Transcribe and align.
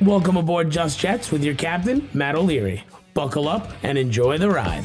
Welcome 0.00 0.36
aboard 0.36 0.70
Just 0.70 1.00
Jets 1.00 1.32
with 1.32 1.42
your 1.42 1.56
captain, 1.56 2.08
Matt 2.14 2.36
O'Leary. 2.36 2.84
Buckle 3.14 3.48
up 3.48 3.72
and 3.82 3.98
enjoy 3.98 4.38
the 4.38 4.48
ride. 4.48 4.84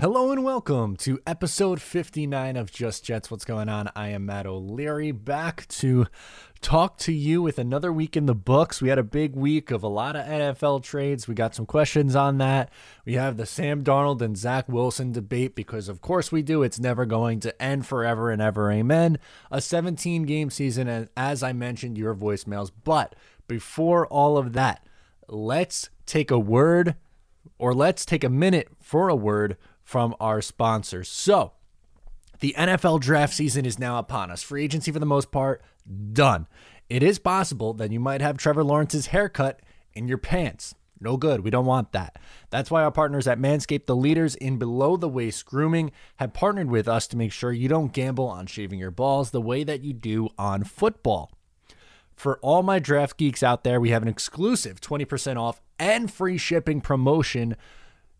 Hello 0.00 0.30
and 0.30 0.44
welcome 0.44 0.96
to 0.98 1.18
episode 1.26 1.82
59 1.82 2.56
of 2.56 2.70
Just 2.70 3.04
Jets. 3.04 3.28
What's 3.28 3.44
going 3.44 3.68
on? 3.68 3.90
I 3.96 4.10
am 4.10 4.26
Matt 4.26 4.46
O'Leary 4.46 5.10
back 5.10 5.66
to 5.68 6.06
talk 6.64 6.96
to 6.96 7.12
you 7.12 7.42
with 7.42 7.58
another 7.58 7.92
week 7.92 8.16
in 8.16 8.24
the 8.24 8.34
books. 8.34 8.80
We 8.80 8.88
had 8.88 8.98
a 8.98 9.02
big 9.02 9.36
week 9.36 9.70
of 9.70 9.82
a 9.82 9.88
lot 9.88 10.16
of 10.16 10.24
NFL 10.24 10.82
trades. 10.82 11.28
We 11.28 11.34
got 11.34 11.54
some 11.54 11.66
questions 11.66 12.16
on 12.16 12.38
that. 12.38 12.72
We 13.04 13.12
have 13.14 13.36
the 13.36 13.44
Sam 13.44 13.84
Darnold 13.84 14.22
and 14.22 14.36
Zach 14.36 14.66
Wilson 14.66 15.12
debate 15.12 15.54
because, 15.54 15.90
of 15.90 16.00
course, 16.00 16.32
we 16.32 16.40
do. 16.40 16.62
It's 16.62 16.80
never 16.80 17.04
going 17.04 17.38
to 17.40 17.62
end 17.62 17.86
forever 17.86 18.30
and 18.30 18.40
ever. 18.40 18.72
Amen. 18.72 19.18
A 19.50 19.60
17 19.60 20.22
game 20.22 20.48
season, 20.48 20.88
and 20.88 21.10
as 21.18 21.42
I 21.42 21.52
mentioned, 21.52 21.98
your 21.98 22.14
voicemails. 22.14 22.70
But 22.82 23.14
before 23.46 24.06
all 24.06 24.38
of 24.38 24.54
that, 24.54 24.86
let's 25.28 25.90
take 26.06 26.30
a 26.30 26.38
word 26.38 26.96
or 27.58 27.74
let's 27.74 28.06
take 28.06 28.24
a 28.24 28.30
minute 28.30 28.68
for 28.80 29.10
a 29.10 29.14
word 29.14 29.58
from 29.82 30.16
our 30.18 30.40
sponsors. 30.40 31.10
So, 31.10 31.52
the 32.44 32.54
NFL 32.58 33.00
draft 33.00 33.32
season 33.32 33.64
is 33.64 33.78
now 33.78 33.98
upon 33.98 34.30
us. 34.30 34.42
Free 34.42 34.64
agency, 34.64 34.92
for 34.92 34.98
the 34.98 35.06
most 35.06 35.32
part, 35.32 35.62
done. 36.12 36.46
It 36.90 37.02
is 37.02 37.18
possible 37.18 37.72
that 37.72 37.90
you 37.90 37.98
might 37.98 38.20
have 38.20 38.36
Trevor 38.36 38.62
Lawrence's 38.62 39.06
haircut 39.06 39.60
in 39.94 40.08
your 40.08 40.18
pants. 40.18 40.74
No 41.00 41.16
good. 41.16 41.40
We 41.40 41.48
don't 41.48 41.64
want 41.64 41.92
that. 41.92 42.18
That's 42.50 42.70
why 42.70 42.82
our 42.82 42.90
partners 42.90 43.26
at 43.26 43.38
Manscaped, 43.38 43.86
the 43.86 43.96
leaders 43.96 44.34
in 44.34 44.58
below 44.58 44.98
the 44.98 45.08
waist 45.08 45.46
grooming, 45.46 45.90
have 46.16 46.34
partnered 46.34 46.70
with 46.70 46.86
us 46.86 47.06
to 47.06 47.16
make 47.16 47.32
sure 47.32 47.50
you 47.50 47.66
don't 47.66 47.94
gamble 47.94 48.26
on 48.28 48.44
shaving 48.44 48.78
your 48.78 48.90
balls 48.90 49.30
the 49.30 49.40
way 49.40 49.64
that 49.64 49.80
you 49.80 49.94
do 49.94 50.28
on 50.36 50.64
football. 50.64 51.32
For 52.14 52.38
all 52.40 52.62
my 52.62 52.78
draft 52.78 53.16
geeks 53.16 53.42
out 53.42 53.64
there, 53.64 53.80
we 53.80 53.88
have 53.88 54.02
an 54.02 54.08
exclusive 54.08 54.82
20% 54.82 55.38
off 55.38 55.62
and 55.78 56.12
free 56.12 56.36
shipping 56.36 56.82
promotion 56.82 57.56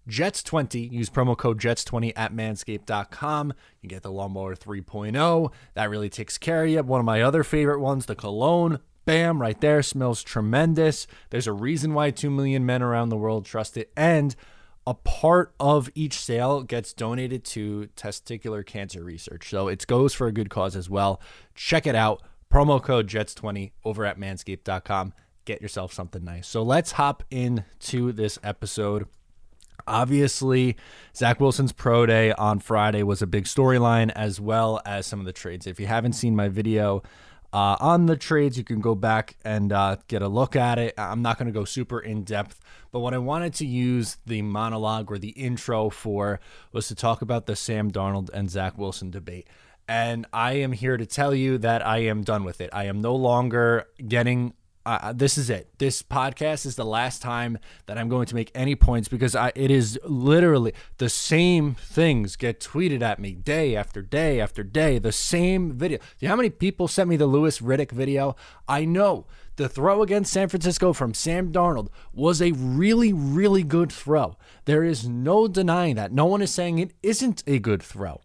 Jets20. 0.08 0.90
Use 0.90 1.10
promo 1.10 1.36
code 1.36 1.60
Jets20 1.60 2.12
at 2.16 2.32
manscaped.com. 2.32 3.52
You 3.80 3.88
get 3.88 4.02
the 4.02 4.12
lawnmower 4.12 4.54
3.0. 4.54 5.52
That 5.74 5.90
really 5.90 6.10
takes 6.10 6.38
care 6.38 6.64
of 6.64 6.70
you. 6.70 6.82
One 6.82 7.00
of 7.00 7.06
my 7.06 7.22
other 7.22 7.42
favorite 7.44 7.80
ones, 7.80 8.06
the 8.06 8.14
cologne. 8.14 8.80
Bam, 9.04 9.40
right 9.40 9.60
there. 9.60 9.82
Smells 9.82 10.22
tremendous. 10.22 11.06
There's 11.30 11.46
a 11.46 11.52
reason 11.52 11.92
why 11.94 12.10
2 12.10 12.30
million 12.30 12.64
men 12.64 12.82
around 12.82 13.10
the 13.10 13.16
world 13.16 13.44
trust 13.44 13.76
it. 13.76 13.92
And 13.96 14.34
a 14.86 14.94
part 14.94 15.54
of 15.58 15.90
each 15.94 16.18
sale 16.18 16.62
gets 16.62 16.92
donated 16.92 17.44
to 17.44 17.88
testicular 17.96 18.64
cancer 18.64 19.02
research. 19.02 19.48
So 19.50 19.68
it 19.68 19.86
goes 19.86 20.14
for 20.14 20.26
a 20.26 20.32
good 20.32 20.50
cause 20.50 20.76
as 20.76 20.90
well. 20.90 21.20
Check 21.54 21.86
it 21.86 21.94
out. 21.94 22.22
Promo 22.50 22.82
code 22.82 23.08
Jets20 23.08 23.72
over 23.84 24.04
at 24.04 24.18
manscaped.com. 24.18 25.12
Get 25.44 25.60
yourself 25.60 25.92
something 25.92 26.24
nice. 26.24 26.46
So 26.46 26.62
let's 26.62 26.92
hop 26.92 27.22
into 27.30 28.12
this 28.12 28.38
episode. 28.42 29.06
Obviously, 29.86 30.76
Zach 31.14 31.40
Wilson's 31.40 31.72
pro 31.72 32.06
day 32.06 32.32
on 32.32 32.58
Friday 32.58 33.02
was 33.02 33.22
a 33.22 33.26
big 33.26 33.44
storyline, 33.44 34.10
as 34.10 34.40
well 34.40 34.80
as 34.84 35.06
some 35.06 35.20
of 35.20 35.26
the 35.26 35.32
trades. 35.32 35.66
If 35.66 35.78
you 35.78 35.86
haven't 35.86 36.14
seen 36.14 36.34
my 36.34 36.48
video 36.48 37.02
uh, 37.52 37.76
on 37.78 38.06
the 38.06 38.16
trades, 38.16 38.58
you 38.58 38.64
can 38.64 38.80
go 38.80 38.94
back 38.94 39.36
and 39.44 39.72
uh, 39.72 39.96
get 40.08 40.22
a 40.22 40.28
look 40.28 40.56
at 40.56 40.78
it. 40.78 40.94
I'm 40.98 41.22
not 41.22 41.38
going 41.38 41.46
to 41.46 41.52
go 41.52 41.64
super 41.64 42.00
in 42.00 42.24
depth, 42.24 42.60
but 42.90 43.00
what 43.00 43.14
I 43.14 43.18
wanted 43.18 43.54
to 43.54 43.66
use 43.66 44.16
the 44.26 44.42
monologue 44.42 45.10
or 45.10 45.18
the 45.18 45.30
intro 45.30 45.88
for 45.88 46.40
was 46.72 46.88
to 46.88 46.94
talk 46.94 47.22
about 47.22 47.46
the 47.46 47.54
Sam 47.54 47.92
Darnold 47.92 48.28
and 48.30 48.50
Zach 48.50 48.76
Wilson 48.76 49.10
debate. 49.10 49.46
And 49.86 50.26
I 50.32 50.54
am 50.54 50.72
here 50.72 50.96
to 50.96 51.06
tell 51.06 51.34
you 51.34 51.58
that 51.58 51.86
I 51.86 51.98
am 51.98 52.22
done 52.22 52.42
with 52.42 52.60
it. 52.60 52.70
I 52.72 52.84
am 52.84 53.00
no 53.00 53.14
longer 53.14 53.86
getting 54.08 54.54
uh, 54.86 55.12
this 55.12 55.38
is 55.38 55.50
it. 55.50 55.70
This 55.78 56.02
podcast 56.02 56.66
is 56.66 56.76
the 56.76 56.84
last 56.84 57.22
time 57.22 57.58
that 57.86 57.96
I'm 57.96 58.08
going 58.08 58.26
to 58.26 58.34
make 58.34 58.50
any 58.54 58.74
points 58.74 59.08
because 59.08 59.34
I, 59.34 59.52
it 59.54 59.70
is 59.70 59.98
literally 60.04 60.74
the 60.98 61.08
same 61.08 61.74
things 61.74 62.36
get 62.36 62.60
tweeted 62.60 63.02
at 63.02 63.18
me 63.18 63.32
day 63.32 63.76
after 63.76 64.02
day 64.02 64.40
after 64.40 64.62
day. 64.62 64.98
The 64.98 65.12
same 65.12 65.72
video. 65.72 65.98
Know 66.20 66.28
how 66.28 66.36
many 66.36 66.50
people 66.50 66.88
sent 66.88 67.08
me 67.08 67.16
the 67.16 67.26
Louis 67.26 67.60
Riddick 67.60 67.92
video? 67.92 68.36
I 68.68 68.84
know 68.84 69.26
the 69.56 69.68
throw 69.68 70.02
against 70.02 70.32
San 70.32 70.48
Francisco 70.48 70.92
from 70.92 71.14
Sam 71.14 71.52
Darnold 71.52 71.88
was 72.12 72.42
a 72.42 72.52
really, 72.52 73.12
really 73.12 73.62
good 73.62 73.92
throw. 73.92 74.36
There 74.64 74.82
is 74.82 75.08
no 75.08 75.46
denying 75.46 75.94
that. 75.94 76.12
No 76.12 76.26
one 76.26 76.42
is 76.42 76.52
saying 76.52 76.78
it 76.78 76.92
isn't 77.02 77.42
a 77.46 77.58
good 77.58 77.82
throw. 77.82 78.20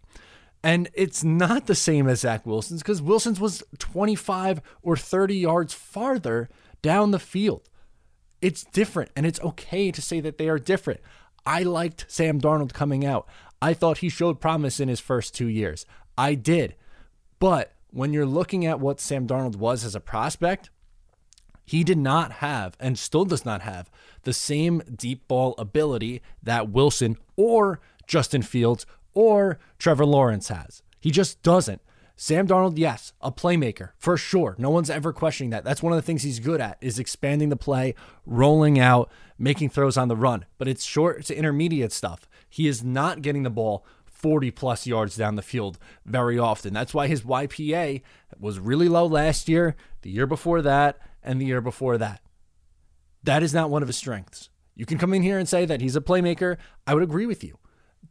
And 0.64 0.90
it's 0.94 1.24
not 1.24 1.68
the 1.68 1.76
same 1.76 2.08
as 2.08 2.22
Zach 2.22 2.46
Wilson's 2.46 2.82
because 2.82 3.02
Wilson's 3.02 3.40
was 3.40 3.64
25 3.78 4.62
or 4.82 4.98
30 4.98 5.36
yards 5.36 5.74
farther 5.74 6.50
down 6.82 7.12
the 7.12 7.20
field. 7.20 7.70
It's 8.42 8.64
different, 8.64 9.12
and 9.16 9.26
it's 9.26 9.42
okay 9.42 9.92
to 9.92 10.02
say 10.02 10.20
that 10.22 10.38
they 10.38 10.50
are 10.50 10.60
different. 10.60 11.02
I 11.46 11.64
liked 11.64 12.06
Sam 12.08 12.40
Darnold 12.40 12.74
coming 12.74 13.06
out. 13.06 13.28
I 13.62 13.74
thought 13.74 14.00
he 14.00 14.10
showed 14.10 14.40
promise 14.40 14.80
in 14.80 14.88
his 14.88 15.00
first 15.00 15.36
two 15.36 15.48
years. 15.48 15.86
I 16.18 16.36
did. 16.36 16.76
But 17.40 17.74
when 17.92 18.14
you're 18.14 18.26
looking 18.26 18.66
at 18.66 18.80
what 18.80 19.00
Sam 19.00 19.28
Darnold 19.28 19.56
was 19.56 19.84
as 19.84 19.96
a 19.96 20.00
prospect, 20.00 20.70
he 21.66 21.84
did 21.84 21.98
not 21.98 22.34
have 22.34 22.76
and 22.80 22.98
still 22.98 23.26
does 23.26 23.46
not 23.46 23.62
have 23.62 23.90
the 24.24 24.34
same 24.34 24.82
deep 24.96 25.28
ball 25.28 25.56
ability 25.58 26.22
that 26.42 26.70
Wilson 26.70 27.18
or 27.36 27.80
Justin 28.08 28.42
Fields 28.42 28.86
or 29.14 29.60
Trevor 29.78 30.06
Lawrence 30.06 30.50
has. 30.50 30.84
He 31.00 31.12
just 31.12 31.42
doesn't. 31.44 31.82
Sam 32.22 32.48
Darnold, 32.48 32.78
yes, 32.78 33.14
a 33.22 33.32
playmaker 33.32 33.92
for 33.98 34.18
sure. 34.18 34.54
No 34.58 34.70
one's 34.70 34.90
ever 34.90 35.14
questioning 35.14 35.52
that. 35.52 35.64
That's 35.64 35.82
one 35.82 35.94
of 35.94 35.98
the 35.98 36.02
things 36.02 36.22
he's 36.22 36.42
good 36.42 36.60
at 36.60 36.78
is 36.82 37.00
expanding 37.00 37.48
the 37.48 37.56
play, 37.56 37.96
rolling 38.26 38.78
out, 38.78 39.10
making 39.38 39.70
throws 39.70 39.96
on 39.96 40.10
the 40.10 40.18
run. 40.18 40.44
But 40.58 40.68
it's 40.68 40.84
short 40.84 41.24
to 41.28 41.38
intermediate 41.38 41.94
stuff. 41.94 42.28
He 42.50 42.68
is 42.68 42.84
not 42.84 43.22
getting 43.22 43.44
the 43.44 43.50
ball 43.50 43.86
40 44.06 44.52
plus 44.52 44.86
yards 44.86 45.16
down 45.16 45.38
the 45.38 45.42
field 45.42 45.80
very 46.06 46.38
often. 46.38 46.74
That's 46.74 46.94
why 46.94 47.08
his 47.08 47.22
YPA 47.22 48.02
was 48.38 48.60
really 48.60 48.90
low 48.90 49.06
last 49.06 49.48
year, 49.48 49.78
the 50.02 50.12
year 50.12 50.28
before 50.28 50.62
that, 50.62 51.00
and 51.24 51.40
the 51.40 51.46
year 51.46 51.62
before 51.62 51.98
that. 52.00 52.22
That 53.24 53.44
is 53.44 53.54
not 53.54 53.70
one 53.70 53.82
of 53.82 53.88
his 53.88 53.96
strengths. 53.96 54.50
You 54.76 54.86
can 54.86 54.98
come 54.98 55.14
in 55.14 55.24
here 55.24 55.40
and 55.40 55.48
say 55.48 55.66
that 55.66 55.80
he's 55.80 55.96
a 55.96 56.02
playmaker. 56.02 56.58
I 56.86 56.96
would 56.96 57.04
agree 57.04 57.26
with 57.26 57.46
you 57.46 57.58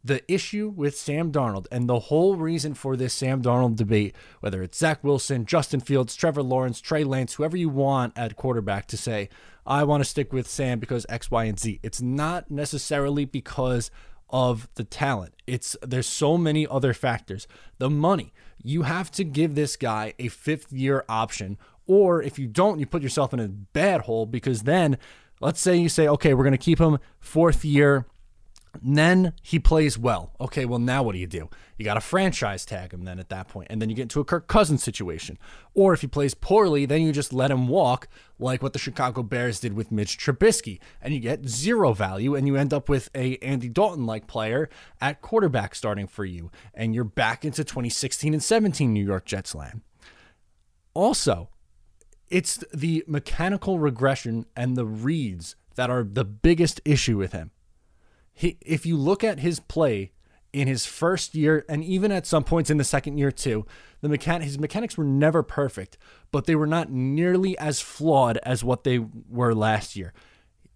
the 0.03 0.21
issue 0.31 0.69
with 0.69 0.97
Sam 0.97 1.31
Darnold 1.31 1.67
and 1.71 1.87
the 1.87 1.99
whole 1.99 2.35
reason 2.35 2.73
for 2.73 2.95
this 2.95 3.13
Sam 3.13 3.41
Darnold 3.41 3.75
debate, 3.75 4.15
whether 4.39 4.63
it's 4.63 4.77
Zach 4.77 5.03
Wilson, 5.03 5.45
Justin 5.45 5.79
Fields, 5.79 6.15
Trevor 6.15 6.43
Lawrence, 6.43 6.79
Trey 6.79 7.03
Lance, 7.03 7.33
whoever 7.33 7.57
you 7.57 7.69
want 7.69 8.17
at 8.17 8.35
quarterback 8.35 8.85
to 8.87 8.97
say, 8.97 9.29
I 9.65 9.83
want 9.83 10.01
to 10.01 10.09
stick 10.09 10.33
with 10.33 10.47
Sam 10.47 10.79
because 10.79 11.05
X, 11.09 11.29
Y, 11.29 11.43
and 11.43 11.59
Z. 11.59 11.79
It's 11.83 12.01
not 12.01 12.49
necessarily 12.49 13.25
because 13.25 13.91
of 14.29 14.69
the 14.75 14.83
talent. 14.83 15.33
It's 15.47 15.75
there's 15.81 16.07
so 16.07 16.37
many 16.37 16.65
other 16.67 16.93
factors. 16.93 17.47
The 17.77 17.89
money. 17.89 18.33
You 18.61 18.83
have 18.83 19.11
to 19.11 19.23
give 19.23 19.55
this 19.55 19.75
guy 19.75 20.13
a 20.19 20.27
fifth 20.27 20.71
year 20.71 21.05
option. 21.07 21.57
Or 21.87 22.21
if 22.21 22.37
you 22.37 22.47
don't, 22.47 22.79
you 22.79 22.85
put 22.85 23.01
yourself 23.01 23.33
in 23.33 23.39
a 23.39 23.47
bad 23.47 24.01
hole 24.01 24.25
because 24.25 24.63
then 24.63 24.97
let's 25.39 25.59
say 25.59 25.75
you 25.77 25.89
say, 25.89 26.07
okay, 26.07 26.33
we're 26.33 26.43
going 26.43 26.51
to 26.51 26.57
keep 26.57 26.79
him 26.79 26.99
fourth 27.19 27.65
year 27.65 28.05
then 28.81 29.33
he 29.41 29.59
plays 29.59 29.97
well. 29.97 30.33
Okay, 30.39 30.65
well, 30.65 30.79
now 30.79 31.03
what 31.03 31.13
do 31.13 31.19
you 31.19 31.27
do? 31.27 31.49
You 31.77 31.85
got 31.85 31.95
to 31.95 32.01
franchise 32.01 32.65
tag 32.65 32.93
him 32.93 33.03
then 33.03 33.19
at 33.19 33.29
that 33.29 33.47
point, 33.47 33.67
and 33.69 33.81
then 33.81 33.89
you 33.89 33.95
get 33.95 34.03
into 34.03 34.19
a 34.19 34.25
Kirk 34.25 34.47
Cousins 34.47 34.83
situation. 34.83 35.37
Or 35.73 35.93
if 35.93 36.01
he 36.01 36.07
plays 36.07 36.33
poorly, 36.33 36.85
then 36.85 37.01
you 37.01 37.11
just 37.11 37.33
let 37.33 37.51
him 37.51 37.67
walk, 37.67 38.07
like 38.37 38.61
what 38.61 38.73
the 38.73 38.79
Chicago 38.79 39.23
Bears 39.23 39.59
did 39.59 39.73
with 39.73 39.91
Mitch 39.91 40.17
Trubisky, 40.17 40.79
and 41.01 41.13
you 41.13 41.19
get 41.19 41.47
zero 41.47 41.93
value, 41.93 42.35
and 42.35 42.47
you 42.47 42.55
end 42.55 42.73
up 42.73 42.89
with 42.89 43.09
a 43.15 43.37
Andy 43.37 43.69
Dalton 43.69 44.05
like 44.05 44.27
player 44.27 44.69
at 45.01 45.21
quarterback 45.21 45.73
starting 45.73 46.07
for 46.07 46.25
you, 46.25 46.51
and 46.73 46.93
you're 46.93 47.03
back 47.03 47.43
into 47.43 47.63
2016 47.63 48.33
and 48.33 48.43
17 48.43 48.93
New 48.93 49.05
York 49.05 49.25
Jets 49.25 49.55
land. 49.55 49.81
Also, 50.93 51.49
it's 52.29 52.63
the 52.73 53.03
mechanical 53.07 53.79
regression 53.79 54.45
and 54.55 54.75
the 54.75 54.85
reads 54.85 55.55
that 55.75 55.89
are 55.89 56.03
the 56.03 56.25
biggest 56.25 56.81
issue 56.85 57.17
with 57.17 57.31
him 57.31 57.51
if 58.41 58.85
you 58.85 58.97
look 58.97 59.23
at 59.23 59.39
his 59.39 59.59
play 59.59 60.11
in 60.51 60.67
his 60.67 60.85
first 60.85 61.35
year 61.35 61.65
and 61.69 61.83
even 61.83 62.11
at 62.11 62.25
some 62.25 62.43
points 62.43 62.69
in 62.69 62.77
the 62.77 62.83
second 62.83 63.17
year 63.17 63.31
too, 63.31 63.65
the 64.01 64.07
mechan- 64.07 64.41
his 64.41 64.57
mechanics 64.57 64.97
were 64.97 65.03
never 65.03 65.43
perfect, 65.43 65.97
but 66.31 66.45
they 66.45 66.55
were 66.55 66.67
not 66.67 66.91
nearly 66.91 67.57
as 67.57 67.81
flawed 67.81 68.37
as 68.43 68.63
what 68.63 68.83
they 68.83 68.99
were 69.29 69.53
last 69.53 69.95
year 69.95 70.13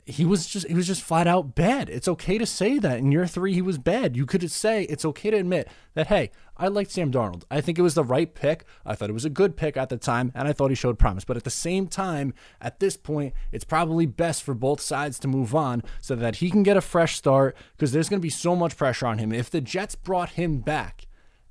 he 0.05 0.25
was 0.25 0.45
just 0.45 0.67
he 0.67 0.73
was 0.73 0.87
just 0.87 1.01
flat 1.01 1.27
out 1.27 1.55
bad. 1.55 1.89
It's 1.89 2.07
okay 2.07 2.37
to 2.37 2.45
say 2.45 2.77
that 2.79 2.99
in 2.99 3.11
year 3.11 3.25
three 3.25 3.53
he 3.53 3.61
was 3.61 3.77
bad. 3.77 4.17
You 4.17 4.25
could 4.25 4.49
say 4.51 4.83
it's 4.83 5.05
okay 5.05 5.31
to 5.31 5.37
admit 5.37 5.69
that 5.93 6.07
hey, 6.07 6.31
I 6.57 6.67
liked 6.67 6.91
Sam 6.91 7.11
Darnold. 7.11 7.43
I 7.49 7.61
think 7.61 7.79
it 7.79 7.83
was 7.83 7.95
the 7.95 8.03
right 8.03 8.33
pick. 8.33 8.65
I 8.85 8.95
thought 8.95 9.09
it 9.09 9.13
was 9.13 9.25
a 9.25 9.29
good 9.29 9.55
pick 9.55 9.77
at 9.77 9.89
the 9.89 9.97
time, 9.97 10.31
and 10.35 10.47
I 10.47 10.53
thought 10.53 10.71
he 10.71 10.75
showed 10.75 10.99
promise. 10.99 11.25
But 11.25 11.37
at 11.37 11.43
the 11.43 11.49
same 11.49 11.87
time, 11.87 12.33
at 12.61 12.79
this 12.79 12.97
point, 12.97 13.33
it's 13.51 13.63
probably 13.63 14.05
best 14.05 14.43
for 14.43 14.53
both 14.53 14.81
sides 14.81 15.19
to 15.19 15.27
move 15.27 15.55
on 15.55 15.83
so 16.01 16.15
that 16.15 16.37
he 16.37 16.51
can 16.51 16.63
get 16.63 16.77
a 16.77 16.81
fresh 16.81 17.15
start 17.15 17.55
because 17.75 17.91
there's 17.91 18.09
going 18.09 18.19
to 18.19 18.25
be 18.25 18.29
so 18.29 18.55
much 18.55 18.77
pressure 18.77 19.07
on 19.07 19.17
him. 19.17 19.31
If 19.31 19.49
the 19.49 19.61
Jets 19.61 19.95
brought 19.95 20.31
him 20.31 20.59
back, 20.59 21.07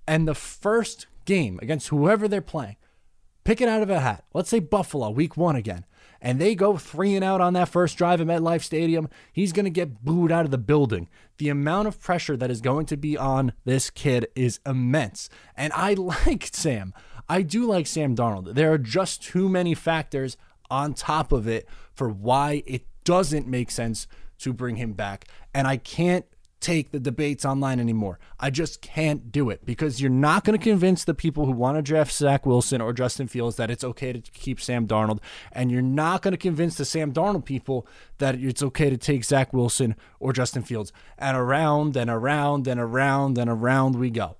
and 0.06 0.26
the 0.26 0.34
first 0.34 1.06
game 1.24 1.58
against 1.62 1.88
whoever 1.88 2.28
they're 2.28 2.40
playing, 2.40 2.76
pick 3.44 3.60
it 3.60 3.68
out 3.68 3.82
of 3.82 3.90
a 3.90 4.00
hat. 4.00 4.24
Let's 4.34 4.50
say 4.50 4.58
Buffalo, 4.58 5.10
week 5.10 5.36
one 5.36 5.56
again, 5.56 5.84
and 6.22 6.38
they 6.38 6.54
go 6.54 6.76
three 6.76 7.16
and 7.16 7.24
out 7.24 7.40
on 7.40 7.52
that 7.54 7.68
first 7.68 7.98
drive 7.98 8.20
at 8.20 8.26
MetLife 8.26 8.62
Stadium, 8.62 9.08
he's 9.32 9.52
going 9.52 9.64
to 9.64 9.70
get 9.70 10.04
booed 10.04 10.30
out 10.30 10.44
of 10.44 10.52
the 10.52 10.58
building. 10.58 11.08
The 11.38 11.48
amount 11.48 11.88
of 11.88 12.00
pressure 12.00 12.36
that 12.36 12.50
is 12.50 12.60
going 12.60 12.86
to 12.86 12.96
be 12.96 13.18
on 13.18 13.52
this 13.64 13.90
kid 13.90 14.28
is 14.36 14.60
immense. 14.64 15.28
And 15.56 15.72
I 15.74 15.94
like 15.98 16.48
Sam. 16.52 16.94
I 17.28 17.42
do 17.42 17.66
like 17.66 17.86
Sam 17.86 18.14
Darnold. 18.14 18.54
There 18.54 18.72
are 18.72 18.78
just 18.78 19.22
too 19.22 19.48
many 19.48 19.74
factors 19.74 20.36
on 20.70 20.94
top 20.94 21.32
of 21.32 21.48
it 21.48 21.68
for 21.92 22.08
why 22.08 22.62
it 22.66 22.86
doesn't 23.04 23.48
make 23.48 23.70
sense 23.70 24.06
to 24.38 24.52
bring 24.52 24.76
him 24.76 24.92
back. 24.92 25.26
And 25.52 25.66
I 25.66 25.76
can't 25.76 26.24
take 26.62 26.92
the 26.92 27.00
debates 27.00 27.44
online 27.44 27.80
anymore. 27.80 28.18
I 28.38 28.50
just 28.50 28.80
can't 28.80 29.30
do 29.32 29.50
it 29.50 29.66
because 29.66 30.00
you're 30.00 30.10
not 30.10 30.44
going 30.44 30.58
to 30.58 30.62
convince 30.62 31.04
the 31.04 31.14
people 31.14 31.44
who 31.44 31.52
want 31.52 31.76
to 31.76 31.82
draft 31.82 32.12
Zach 32.12 32.46
Wilson 32.46 32.80
or 32.80 32.92
Justin 32.92 33.26
Fields 33.26 33.56
that 33.56 33.70
it's 33.70 33.84
okay 33.84 34.12
to 34.12 34.20
keep 34.20 34.60
Sam 34.60 34.86
Darnold. 34.86 35.18
And 35.50 35.70
you're 35.70 35.82
not 35.82 36.22
going 36.22 36.32
to 36.32 36.38
convince 36.38 36.76
the 36.76 36.84
Sam 36.84 37.12
Darnold 37.12 37.44
people 37.44 37.86
that 38.18 38.36
it's 38.36 38.62
okay 38.62 38.88
to 38.88 38.96
take 38.96 39.24
Zach 39.24 39.52
Wilson 39.52 39.96
or 40.20 40.32
Justin 40.32 40.62
Fields. 40.62 40.92
And 41.18 41.36
around 41.36 41.96
and 41.96 42.08
around 42.08 42.66
and 42.66 42.80
around 42.80 43.36
and 43.36 43.50
around 43.50 43.96
we 43.96 44.10
go. 44.10 44.36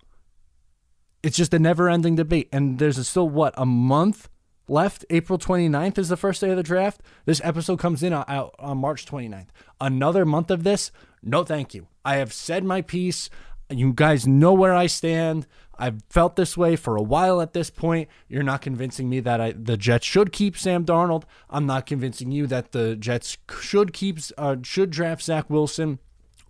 It's 1.23 1.37
just 1.37 1.55
a 1.55 1.59
never 1.59 1.91
ending 1.91 2.17
debate. 2.17 2.49
And 2.53 2.79
there's 2.79 3.07
still, 3.07 3.29
what, 3.29 3.55
a 3.57 3.67
month 3.67 4.29
left. 4.69 5.05
April 5.11 5.39
29th 5.39 5.99
is 5.99 6.09
the 6.09 6.17
first 6.17 6.41
day 6.41 6.51
of 6.51 6.57
the 6.57 6.63
draft. 6.63 7.01
This 7.25 7.41
episode 7.45 7.79
comes 7.79 8.03
in 8.03 8.13
uh, 8.13 8.25
out 8.29 8.55
on 8.59 8.79
March 8.79 9.07
29th. 9.07 9.49
Another 9.81 10.25
month 10.25 10.51
of 10.51 10.65
this? 10.65 10.91
No, 11.23 11.45
thank 11.45 11.75
you. 11.75 11.87
I 12.05 12.17
have 12.17 12.33
said 12.33 12.65
my 12.65 12.83
piece. 12.83 13.31
You 13.71 13.93
guys 13.93 14.27
know 14.27 14.53
where 14.53 14.75
I 14.75 14.87
stand. 14.87 15.47
I've 15.79 16.03
felt 16.11 16.37
this 16.37 16.57
way 16.57 16.77
for 16.77 16.97
a 16.97 17.03
while 17.03 17.41
at 17.41 17.55
this 17.55 17.71
point. 17.71 18.09
You're 18.29 18.43
not 18.43 18.61
convincing 18.61 19.09
me 19.09 19.21
that 19.21 19.41
I, 19.41 19.53
the 19.53 19.77
Jets 19.77 20.07
should 20.07 20.33
keep 20.33 20.57
Sam 20.57 20.85
Darnold. 20.85 21.25
I'm 21.49 21.67
not 21.67 21.87
convincing 21.87 22.31
you 22.31 22.47
that 22.49 22.73
the 22.73 22.97
Jets 22.97 23.39
should 23.61 23.93
keep 23.93 24.19
uh, 24.37 24.57
should 24.63 24.91
draft 24.91 25.23
Zach 25.23 25.49
Wilson 25.49 25.99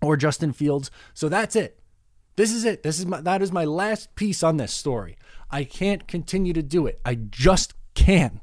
or 0.03 0.17
Justin 0.17 0.53
Fields. 0.53 0.91
So 1.15 1.29
that's 1.29 1.55
it. 1.55 1.79
This 2.37 2.53
is 2.53 2.65
it. 2.65 2.83
This 2.83 2.99
is 2.99 3.07
my 3.07 3.21
that 3.21 3.43
is 3.43 3.53
my 3.53 3.65
last 3.65 4.15
piece 4.17 4.43
on 4.43 4.57
this 4.57 4.73
story. 4.73 5.17
I 5.51 5.65
can't 5.65 6.09
continue 6.09 6.53
to 6.55 6.63
do 6.63 6.87
it. 6.87 7.01
I 7.05 7.15
just 7.15 7.75
can. 7.95 8.41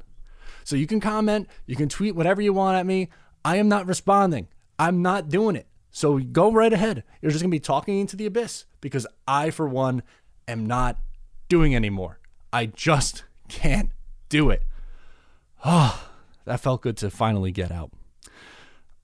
So 0.64 0.76
you 0.76 0.86
can 0.86 1.00
comment, 1.00 1.48
you 1.66 1.76
can 1.76 1.88
tweet 1.88 2.14
whatever 2.14 2.40
you 2.40 2.52
want 2.52 2.78
at 2.78 2.86
me. 2.86 3.08
I 3.44 3.56
am 3.56 3.68
not 3.68 3.86
responding. 3.86 4.48
I'm 4.78 5.02
not 5.02 5.28
doing 5.28 5.56
it. 5.56 5.66
So 5.90 6.18
go 6.18 6.52
right 6.52 6.72
ahead. 6.72 7.04
You're 7.20 7.30
just 7.30 7.42
going 7.42 7.50
to 7.50 7.54
be 7.54 7.60
talking 7.60 7.98
into 7.98 8.16
the 8.16 8.26
abyss 8.26 8.64
because 8.80 9.06
I, 9.26 9.50
for 9.50 9.66
one, 9.68 10.02
am 10.46 10.66
not 10.66 10.98
doing 11.48 11.74
anymore. 11.74 12.18
I 12.52 12.66
just 12.66 13.24
can't 13.48 13.90
do 14.28 14.50
it. 14.50 14.62
Oh, 15.64 16.08
that 16.44 16.60
felt 16.60 16.82
good 16.82 16.96
to 16.98 17.10
finally 17.10 17.52
get 17.52 17.70
out. 17.70 17.90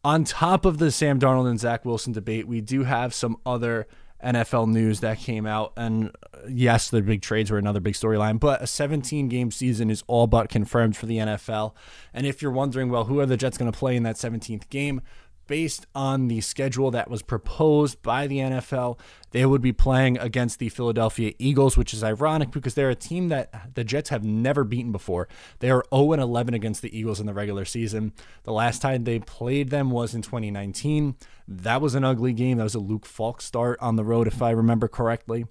On 0.04 0.24
top 0.24 0.64
of 0.64 0.78
the 0.78 0.90
Sam 0.90 1.18
Darnold 1.18 1.48
and 1.48 1.58
Zach 1.58 1.84
Wilson 1.84 2.12
debate, 2.12 2.46
we 2.46 2.60
do 2.60 2.84
have 2.84 3.12
some 3.12 3.36
other 3.44 3.88
NFL 4.24 4.68
news 4.68 5.00
that 5.00 5.18
came 5.18 5.46
out. 5.46 5.72
And 5.76 6.08
uh, 6.32 6.38
yes, 6.48 6.88
the 6.88 7.02
big 7.02 7.22
trades 7.22 7.50
were 7.50 7.58
another 7.58 7.80
big 7.80 7.94
storyline, 7.94 8.40
but 8.40 8.62
a 8.62 8.66
17 8.66 9.28
game 9.28 9.50
season 9.50 9.90
is 9.90 10.02
all 10.06 10.26
but 10.26 10.48
confirmed 10.48 10.96
for 10.96 11.06
the 11.06 11.18
NFL. 11.18 11.74
And 12.14 12.26
if 12.26 12.40
you're 12.40 12.52
wondering, 12.52 12.88
well, 12.88 13.04
who 13.04 13.20
are 13.20 13.26
the 13.26 13.36
Jets 13.36 13.58
going 13.58 13.70
to 13.70 13.78
play 13.78 13.96
in 13.96 14.04
that 14.04 14.16
17th 14.16 14.68
game? 14.70 15.02
Based 15.46 15.87
on 15.94 16.28
the 16.28 16.40
schedule 16.40 16.90
that 16.90 17.10
was 17.10 17.22
proposed 17.22 18.02
by 18.02 18.26
the 18.26 18.38
NFL, 18.38 18.98
they 19.31 19.44
would 19.44 19.60
be 19.60 19.72
playing 19.72 20.19
against 20.19 20.58
the 20.58 20.69
Philadelphia 20.69 21.32
Eagles, 21.38 21.76
which 21.76 21.93
is 21.93 22.02
ironic 22.02 22.50
because 22.50 22.75
they're 22.75 22.90
a 22.90 22.94
team 22.94 23.28
that 23.28 23.75
the 23.75 23.84
Jets 23.84 24.10
have 24.10 24.25
never 24.25 24.64
beaten 24.64 24.93
before. 24.93 25.28
They 25.58 25.70
are 25.70 25.84
0 25.94 26.12
11 26.12 26.54
against 26.54 26.82
the 26.82 26.96
Eagles 26.96 27.20
in 27.20 27.26
the 27.26 27.34
regular 27.34 27.64
season. 27.64 28.12
The 28.44 28.52
last 28.52 28.82
time 28.82 29.04
they 29.04 29.19
played 29.19 29.70
them 29.70 29.90
was 29.90 30.14
in 30.14 30.22
2019. 30.22 31.16
That 31.48 31.81
was 31.81 31.94
an 31.94 32.04
ugly 32.04 32.32
game. 32.32 32.58
That 32.58 32.64
was 32.64 32.75
a 32.75 32.81
Luke 32.81 33.06
Falk 33.06 33.40
start 33.40 33.78
on 33.81 33.96
the 33.96 34.04
road, 34.04 34.26
if 34.26 34.43
I 34.43 34.50
remember 34.50 34.88
correctly. 34.88 35.46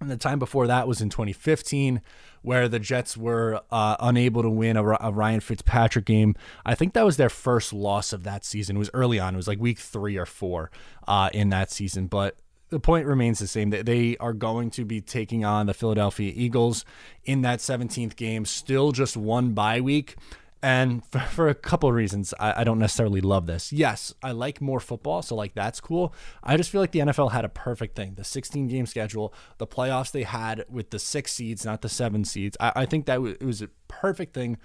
And 0.00 0.10
the 0.10 0.16
time 0.16 0.38
before 0.38 0.66
that 0.66 0.88
was 0.88 1.02
in 1.02 1.10
2015 1.10 2.00
where 2.42 2.68
the 2.68 2.78
Jets 2.78 3.18
were 3.18 3.60
uh, 3.70 3.96
unable 4.00 4.42
to 4.42 4.48
win 4.48 4.78
a, 4.78 4.82
a, 4.82 5.12
Ryan 5.12 5.40
Fitzpatrick 5.40 6.06
game. 6.06 6.34
I 6.64 6.74
think 6.74 6.94
that 6.94 7.04
was 7.04 7.18
their 7.18 7.28
first 7.28 7.72
loss 7.72 8.14
of 8.14 8.22
that 8.22 8.44
season. 8.44 8.76
It 8.76 8.78
was 8.78 8.90
early 8.94 9.18
on. 9.18 9.34
It 9.34 9.36
was 9.36 9.48
like 9.48 9.60
week 9.60 9.78
three 9.78 10.16
or 10.16 10.24
four 10.24 10.70
uh, 11.06 11.28
in 11.34 11.50
that 11.50 11.70
season. 11.70 12.06
But 12.06 12.36
the 12.70 12.80
point 12.80 13.06
remains 13.06 13.40
the 13.40 13.46
same 13.46 13.70
that 13.70 13.84
they 13.84 14.16
are 14.18 14.32
going 14.32 14.70
to 14.70 14.86
be 14.86 15.02
taking 15.02 15.44
on 15.44 15.66
the 15.66 15.74
Philadelphia 15.74 16.32
Eagles 16.34 16.84
in 17.24 17.42
that 17.42 17.58
17th 17.58 18.16
game. 18.16 18.46
Still 18.46 18.92
just 18.92 19.16
one 19.16 19.50
bye 19.50 19.80
week. 19.82 20.16
And 20.62 21.04
for, 21.10 21.20
for 21.20 21.48
a 21.48 21.54
couple 21.54 21.88
of 21.88 21.94
reasons, 21.94 22.34
I, 22.38 22.60
I, 22.60 22.64
don't 22.64 22.78
necessarily 22.78 23.20
love 23.20 23.46
this. 23.46 23.72
Yes, 23.72 24.14
I 24.22 24.32
like 24.32 24.60
more 24.60 24.80
football, 24.80 25.22
so 25.22 25.34
like 25.34 25.54
that's 25.54 25.80
cool. 25.80 26.14
I 26.42 26.56
just 26.56 26.70
feel 26.70 26.80
like 26.80 26.92
the 26.92 27.00
NFL 27.00 27.32
had 27.32 27.44
a 27.44 27.48
perfect 27.48 27.96
thing: 27.96 28.14
the 28.14 28.24
16 28.24 28.68
game 28.68 28.86
schedule, 28.86 29.34
the 29.58 29.66
playoffs 29.66 30.12
they 30.12 30.24
had 30.24 30.64
with 30.68 30.90
the 30.90 30.98
six 30.98 31.32
seeds, 31.32 31.64
not 31.64 31.82
the 31.82 31.88
seven 31.88 32.24
seeds. 32.24 32.56
I, 32.60 32.72
I 32.76 32.86
think 32.86 33.06
that 33.06 33.16
w- 33.16 33.36
it 33.40 33.44
was 33.44 33.62
a 33.62 33.68
perfect 33.88 34.34
thing. 34.34 34.58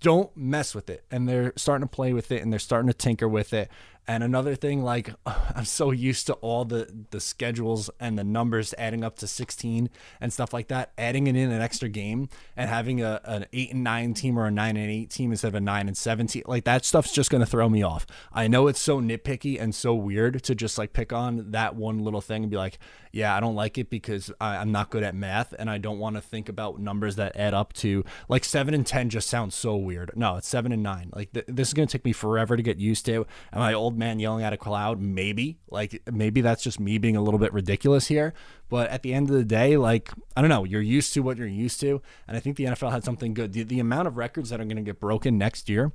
Don't 0.00 0.34
mess 0.34 0.74
with 0.74 0.88
it, 0.88 1.04
and 1.10 1.28
they're 1.28 1.52
starting 1.56 1.86
to 1.86 1.94
play 1.94 2.12
with 2.12 2.32
it, 2.32 2.42
and 2.42 2.52
they're 2.52 2.58
starting 2.58 2.88
to 2.88 2.94
tinker 2.94 3.28
with 3.28 3.52
it. 3.52 3.70
And 4.06 4.24
another 4.24 4.54
thing, 4.54 4.82
like 4.82 5.14
I'm 5.26 5.64
so 5.64 5.90
used 5.90 6.26
to 6.26 6.34
all 6.34 6.64
the 6.64 7.06
the 7.10 7.20
schedules 7.20 7.90
and 8.00 8.18
the 8.18 8.24
numbers 8.24 8.74
adding 8.78 9.04
up 9.04 9.16
to 9.18 9.26
16 9.26 9.90
and 10.20 10.32
stuff 10.32 10.52
like 10.52 10.68
that. 10.68 10.92
Adding 10.98 11.26
it 11.26 11.36
in 11.36 11.50
an 11.50 11.62
extra 11.62 11.88
game 11.88 12.28
and 12.56 12.68
having 12.68 13.02
a 13.02 13.20
an 13.24 13.46
eight 13.52 13.72
and 13.72 13.84
nine 13.84 14.14
team 14.14 14.38
or 14.38 14.46
a 14.46 14.50
nine 14.50 14.76
and 14.76 14.90
eight 14.90 15.10
team 15.10 15.30
instead 15.30 15.48
of 15.48 15.54
a 15.54 15.60
nine 15.60 15.86
and 15.86 15.96
17, 15.96 16.42
like 16.46 16.64
that 16.64 16.84
stuff's 16.84 17.12
just 17.12 17.30
gonna 17.30 17.46
throw 17.46 17.68
me 17.68 17.82
off. 17.82 18.06
I 18.32 18.48
know 18.48 18.66
it's 18.66 18.80
so 18.80 19.00
nitpicky 19.00 19.60
and 19.60 19.74
so 19.74 19.94
weird 19.94 20.42
to 20.44 20.54
just 20.54 20.78
like 20.78 20.92
pick 20.92 21.12
on 21.12 21.52
that 21.52 21.76
one 21.76 21.98
little 21.98 22.20
thing 22.20 22.42
and 22.42 22.50
be 22.50 22.56
like, 22.56 22.78
yeah, 23.12 23.36
I 23.36 23.40
don't 23.40 23.54
like 23.54 23.76
it 23.78 23.90
because 23.90 24.30
I, 24.40 24.56
am 24.56 24.70
not 24.70 24.90
good 24.90 25.02
at 25.02 25.14
math 25.14 25.52
and 25.58 25.68
I 25.68 25.78
don't 25.78 25.98
want 25.98 26.16
to 26.16 26.22
think 26.22 26.48
about 26.48 26.78
numbers 26.78 27.16
that 27.16 27.36
add 27.36 27.54
up 27.54 27.72
to 27.74 28.04
like 28.28 28.44
seven 28.44 28.72
and 28.74 28.86
ten. 28.86 29.10
Just 29.10 29.28
sounds 29.28 29.54
so 29.54 29.76
weird. 29.76 30.12
No, 30.14 30.36
it's 30.36 30.48
seven 30.48 30.70
and 30.72 30.82
nine. 30.82 31.10
Like 31.14 31.32
th- 31.32 31.46
this 31.48 31.68
is 31.68 31.74
gonna 31.74 31.86
take 31.86 32.04
me 32.04 32.12
forever 32.12 32.56
to 32.56 32.62
get 32.62 32.78
used 32.78 33.04
to. 33.06 33.26
And 33.52 33.60
my 33.60 33.72
old 33.72 33.98
man 34.00 34.18
yelling 34.18 34.42
at 34.42 34.52
a 34.52 34.56
cloud, 34.56 35.00
maybe. 35.00 35.60
Like 35.70 36.02
maybe 36.10 36.40
that's 36.40 36.64
just 36.64 36.80
me 36.80 36.98
being 36.98 37.14
a 37.14 37.22
little 37.22 37.38
bit 37.38 37.52
ridiculous 37.52 38.08
here. 38.08 38.34
But 38.68 38.90
at 38.90 39.02
the 39.02 39.14
end 39.14 39.30
of 39.30 39.36
the 39.36 39.44
day, 39.44 39.76
like 39.76 40.10
I 40.36 40.40
don't 40.40 40.50
know, 40.50 40.64
you're 40.64 40.82
used 40.82 41.14
to 41.14 41.20
what 41.20 41.36
you're 41.36 41.46
used 41.46 41.78
to, 41.80 42.02
and 42.26 42.36
I 42.36 42.40
think 42.40 42.56
the 42.56 42.64
NFL 42.64 42.90
had 42.90 43.04
something 43.04 43.32
good. 43.32 43.52
The, 43.52 43.62
the 43.62 43.78
amount 43.78 44.08
of 44.08 44.16
records 44.16 44.50
that 44.50 44.60
are 44.60 44.64
going 44.64 44.76
to 44.76 44.82
get 44.82 44.98
broken 44.98 45.38
next 45.38 45.68
year 45.68 45.92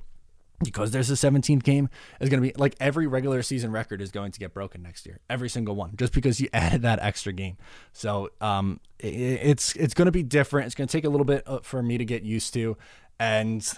because 0.64 0.90
there's 0.90 1.10
a 1.10 1.14
17th 1.14 1.62
game 1.62 1.88
is 2.18 2.30
going 2.30 2.42
to 2.42 2.48
be 2.48 2.54
like 2.56 2.74
every 2.80 3.06
regular 3.06 3.42
season 3.42 3.70
record 3.70 4.00
is 4.00 4.10
going 4.10 4.32
to 4.32 4.40
get 4.40 4.54
broken 4.54 4.82
next 4.82 5.04
year 5.04 5.20
every 5.28 5.50
single 5.50 5.74
one 5.74 5.94
just 5.96 6.14
because 6.14 6.40
you 6.40 6.48
added 6.54 6.80
that 6.80 6.98
extra 7.02 7.30
game 7.30 7.58
so 7.92 8.30
um 8.40 8.80
it, 8.98 9.08
it's 9.08 9.76
it's 9.76 9.92
going 9.92 10.06
to 10.06 10.12
be 10.12 10.22
different 10.22 10.64
it's 10.64 10.74
going 10.74 10.88
to 10.88 10.92
take 10.92 11.04
a 11.04 11.10
little 11.10 11.26
bit 11.26 11.42
uh, 11.46 11.58
for 11.60 11.82
me 11.82 11.98
to 11.98 12.04
get 12.04 12.22
used 12.22 12.54
to 12.54 12.76
and 13.18 13.74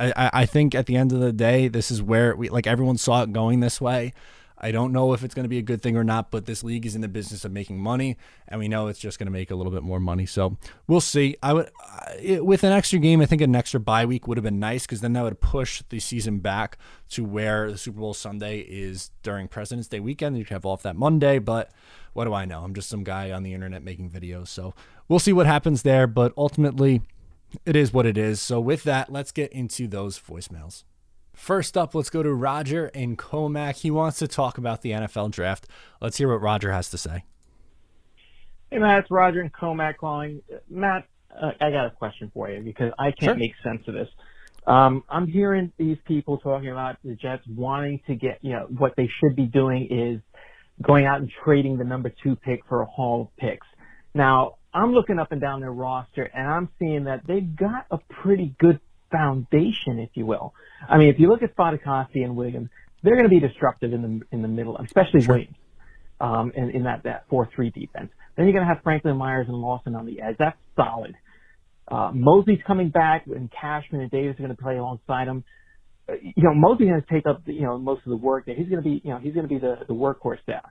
I, 0.00 0.30
I 0.32 0.46
think 0.46 0.74
at 0.74 0.86
the 0.86 0.96
end 0.96 1.12
of 1.12 1.20
the 1.20 1.32
day, 1.32 1.68
this 1.68 1.90
is 1.90 2.02
where 2.02 2.34
we 2.34 2.48
like 2.48 2.66
everyone 2.66 2.96
saw 2.96 3.22
it 3.22 3.32
going 3.32 3.60
this 3.60 3.80
way. 3.80 4.12
I 4.62 4.72
don't 4.72 4.92
know 4.92 5.14
if 5.14 5.24
it's 5.24 5.34
going 5.34 5.44
to 5.44 5.48
be 5.48 5.56
a 5.56 5.62
good 5.62 5.80
thing 5.80 5.96
or 5.96 6.04
not, 6.04 6.30
but 6.30 6.44
this 6.44 6.62
league 6.62 6.84
is 6.84 6.94
in 6.94 7.00
the 7.00 7.08
business 7.08 7.46
of 7.46 7.52
making 7.52 7.80
money, 7.80 8.18
and 8.46 8.60
we 8.60 8.68
know 8.68 8.88
it's 8.88 8.98
just 8.98 9.18
going 9.18 9.26
to 9.26 9.32
make 9.32 9.50
a 9.50 9.54
little 9.54 9.72
bit 9.72 9.82
more 9.82 9.98
money. 9.98 10.26
So 10.26 10.58
we'll 10.86 11.00
see. 11.00 11.36
I 11.42 11.54
would, 11.54 11.70
with 12.22 12.62
an 12.62 12.72
extra 12.72 12.98
game, 12.98 13.22
I 13.22 13.26
think 13.26 13.40
an 13.40 13.56
extra 13.56 13.80
bye 13.80 14.04
week 14.04 14.28
would 14.28 14.36
have 14.36 14.44
been 14.44 14.60
nice 14.60 14.82
because 14.82 15.00
then 15.00 15.14
that 15.14 15.22
would 15.22 15.40
push 15.40 15.82
the 15.88 15.98
season 15.98 16.40
back 16.40 16.76
to 17.10 17.24
where 17.24 17.70
the 17.70 17.78
Super 17.78 18.00
Bowl 18.00 18.12
Sunday 18.12 18.60
is 18.60 19.10
during 19.22 19.48
President's 19.48 19.88
Day 19.88 19.98
weekend. 19.98 20.36
You 20.36 20.44
could 20.44 20.52
have 20.52 20.66
off 20.66 20.82
that 20.82 20.94
Monday, 20.94 21.38
but 21.38 21.70
what 22.12 22.26
do 22.26 22.34
I 22.34 22.44
know? 22.44 22.62
I'm 22.62 22.74
just 22.74 22.90
some 22.90 23.02
guy 23.02 23.30
on 23.30 23.42
the 23.42 23.54
internet 23.54 23.82
making 23.82 24.10
videos. 24.10 24.48
So 24.48 24.74
we'll 25.08 25.20
see 25.20 25.32
what 25.32 25.46
happens 25.46 25.82
there. 25.82 26.06
But 26.06 26.34
ultimately, 26.36 27.00
it 27.64 27.76
is 27.76 27.92
what 27.92 28.06
it 28.06 28.16
is. 28.16 28.40
So, 28.40 28.60
with 28.60 28.84
that, 28.84 29.10
let's 29.10 29.32
get 29.32 29.52
into 29.52 29.86
those 29.86 30.18
voicemails. 30.18 30.84
First 31.34 31.76
up, 31.76 31.94
let's 31.94 32.10
go 32.10 32.22
to 32.22 32.32
Roger 32.32 32.88
in 32.88 33.16
Commack. 33.16 33.76
He 33.76 33.90
wants 33.90 34.18
to 34.18 34.28
talk 34.28 34.58
about 34.58 34.82
the 34.82 34.90
NFL 34.90 35.30
draft. 35.30 35.66
Let's 36.00 36.18
hear 36.18 36.28
what 36.28 36.42
Roger 36.42 36.72
has 36.72 36.90
to 36.90 36.98
say. 36.98 37.24
Hey, 38.70 38.78
Matt, 38.78 39.00
it's 39.00 39.10
Roger 39.10 39.40
in 39.40 39.50
Commack 39.50 39.96
calling. 39.96 40.42
Matt, 40.68 41.06
uh, 41.34 41.52
I 41.60 41.70
got 41.70 41.86
a 41.86 41.90
question 41.90 42.30
for 42.34 42.50
you 42.50 42.60
because 42.60 42.92
I 42.98 43.10
can't 43.10 43.30
sure. 43.30 43.34
make 43.36 43.54
sense 43.62 43.82
of 43.88 43.94
this. 43.94 44.08
Um, 44.66 45.02
I'm 45.08 45.26
hearing 45.26 45.72
these 45.78 45.96
people 46.04 46.38
talking 46.38 46.70
about 46.70 46.98
the 47.02 47.14
Jets 47.14 47.42
wanting 47.48 48.00
to 48.06 48.14
get, 48.14 48.38
you 48.42 48.52
know, 48.52 48.66
what 48.76 48.94
they 48.96 49.08
should 49.18 49.34
be 49.34 49.46
doing 49.46 49.88
is 49.90 50.20
going 50.82 51.06
out 51.06 51.20
and 51.20 51.30
trading 51.42 51.78
the 51.78 51.84
number 51.84 52.12
two 52.22 52.36
pick 52.36 52.64
for 52.68 52.82
a 52.82 52.86
haul 52.86 53.22
of 53.22 53.36
picks. 53.36 53.66
Now, 54.14 54.56
I'm 54.74 54.92
looking 54.92 55.18
up 55.18 55.32
and 55.32 55.40
down 55.40 55.60
their 55.60 55.72
roster 55.72 56.22
and 56.24 56.48
I'm 56.48 56.68
seeing 56.78 57.04
that 57.04 57.22
they've 57.26 57.56
got 57.56 57.86
a 57.90 57.98
pretty 58.22 58.54
good 58.58 58.80
foundation, 59.12 59.98
if 60.00 60.10
you 60.14 60.26
will. 60.26 60.54
I 60.88 60.98
mean, 60.98 61.08
if 61.08 61.18
you 61.18 61.28
look 61.28 61.42
at 61.42 61.56
Fatukasi 61.56 62.24
and 62.24 62.36
Williams, 62.36 62.70
they're 63.02 63.16
going 63.16 63.28
to 63.28 63.30
be 63.30 63.40
disruptive 63.40 63.92
in 63.92 64.02
the 64.02 64.36
in 64.36 64.42
the 64.42 64.48
middle, 64.48 64.76
especially 64.78 65.22
sure. 65.22 65.34
Williams. 65.36 65.56
um, 66.20 66.52
in, 66.56 66.70
in 66.70 66.82
that, 66.84 67.04
that 67.04 67.28
4-3 67.30 67.72
defense. 67.74 68.10
Then 68.36 68.46
you're 68.46 68.52
going 68.52 68.66
to 68.66 68.72
have 68.74 68.82
Franklin 68.82 69.16
Myers 69.16 69.46
and 69.48 69.56
Lawson 69.56 69.94
on 69.94 70.06
the 70.06 70.20
edge. 70.22 70.36
That's 70.38 70.56
solid. 70.76 71.14
Uh, 71.88 72.12
Mosley's 72.14 72.60
coming 72.66 72.90
back, 72.90 73.26
and 73.26 73.50
Cashman 73.50 74.02
and 74.02 74.10
Davis 74.10 74.36
are 74.38 74.44
going 74.44 74.56
to 74.56 74.62
play 74.62 74.76
alongside 74.78 75.28
him. 75.28 75.44
Uh, 76.08 76.14
you 76.22 76.42
know, 76.42 76.54
Mosley's 76.54 76.90
going 76.90 77.02
to 77.02 77.08
take 77.12 77.26
up, 77.26 77.42
you 77.46 77.62
know, 77.62 77.78
most 77.78 78.00
of 78.06 78.10
the 78.10 78.16
work 78.16 78.46
there. 78.46 78.54
He's 78.54 78.68
going 78.68 78.82
to 78.82 78.88
be, 78.88 79.00
you 79.04 79.10
know, 79.12 79.18
he's 79.18 79.34
going 79.34 79.48
to 79.48 79.54
be 79.54 79.58
the, 79.58 79.78
the 79.88 79.94
workhorse 79.94 80.38
there. 80.46 80.62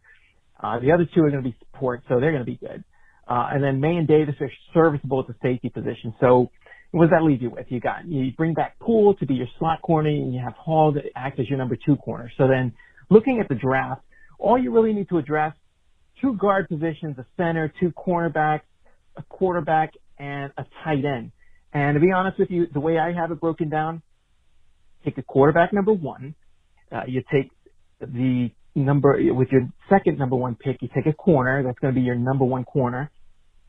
Uh, 0.62 0.80
the 0.80 0.92
other 0.92 1.08
two 1.14 1.22
are 1.22 1.32
going 1.32 1.44
to 1.44 1.50
be 1.50 1.56
support, 1.60 2.04
so 2.10 2.20
they're 2.20 2.32
going 2.32 2.46
to 2.46 2.52
be 2.52 2.58
good. 2.58 2.84
Uh, 3.30 3.50
and 3.52 3.64
then 3.64 3.80
Maye 3.80 3.98
and 3.98 4.08
Davis 4.08 4.36
are 4.42 4.52
serviceable 4.74 5.20
at 5.20 5.28
the 5.28 5.36
safety 5.42 5.70
position. 5.70 6.16
So 6.20 6.50
what 6.92 7.06
does 7.06 7.12
that 7.12 7.24
leave 7.24 7.42
you 7.42 7.52
with? 7.52 7.68
You 7.70 7.80
got, 7.80 8.08
you 8.08 8.32
bring 8.36 8.56
back 8.56 8.80
Poole 8.80 9.14
to 9.16 9.26
be 9.26 9.36
your 9.36 9.48
slot 9.60 9.82
corner, 9.84 10.10
and 10.10 10.34
you 10.34 10.42
have 10.44 10.54
Hall 10.54 10.94
to 10.94 11.02
act 11.16 11.40
as 11.40 11.48
your 11.48 11.60
number 11.60 11.78
two 11.86 11.96
corner. 11.98 12.32
So 12.38 12.48
then 12.48 12.74
looking 13.10 13.40
at 13.40 13.48
the 13.48 13.56
draft, 13.56 14.02
all 14.40 14.58
you 14.58 14.74
really 14.74 14.94
need 14.94 15.10
to 15.10 15.20
address 15.20 15.54
two 16.20 16.36
guard 16.38 16.68
positions, 16.68 17.18
a 17.20 17.26
center, 17.38 17.72
two 17.80 17.92
cornerbacks, 17.92 18.62
a 19.16 19.24
quarterback, 19.24 19.94
and 20.18 20.52
a 20.58 20.66
tight 20.84 21.06
end. 21.06 21.32
And 21.72 21.96
to 21.96 22.00
be 22.00 22.12
honest 22.12 22.40
with 22.40 22.50
you, 22.50 22.66
the 22.74 22.80
way 22.80 22.98
I 22.98 23.14
have 23.14 23.32
it 23.32 23.40
broken 23.40 23.70
down, 23.70 24.02
take 25.06 25.20
a 25.20 25.24
quarterback 25.24 25.72
number 25.72 25.94
one, 25.94 26.34
uh, 26.92 27.02
you 27.08 27.22
take 27.32 27.52
the 28.02 28.50
number 28.76 29.20
with 29.34 29.50
your 29.52 29.70
second 29.90 30.18
number 30.18 30.36
one 30.36 30.56
pick, 30.56 30.82
you 30.82 30.90
take 30.96 31.06
a 31.06 31.14
corner. 31.14 31.64
That's 31.64 31.78
going 31.80 31.94
to 31.94 32.00
be 32.00 32.06
your 32.06 32.16
number 32.16 32.46
one 32.46 32.64
corner. 32.64 33.12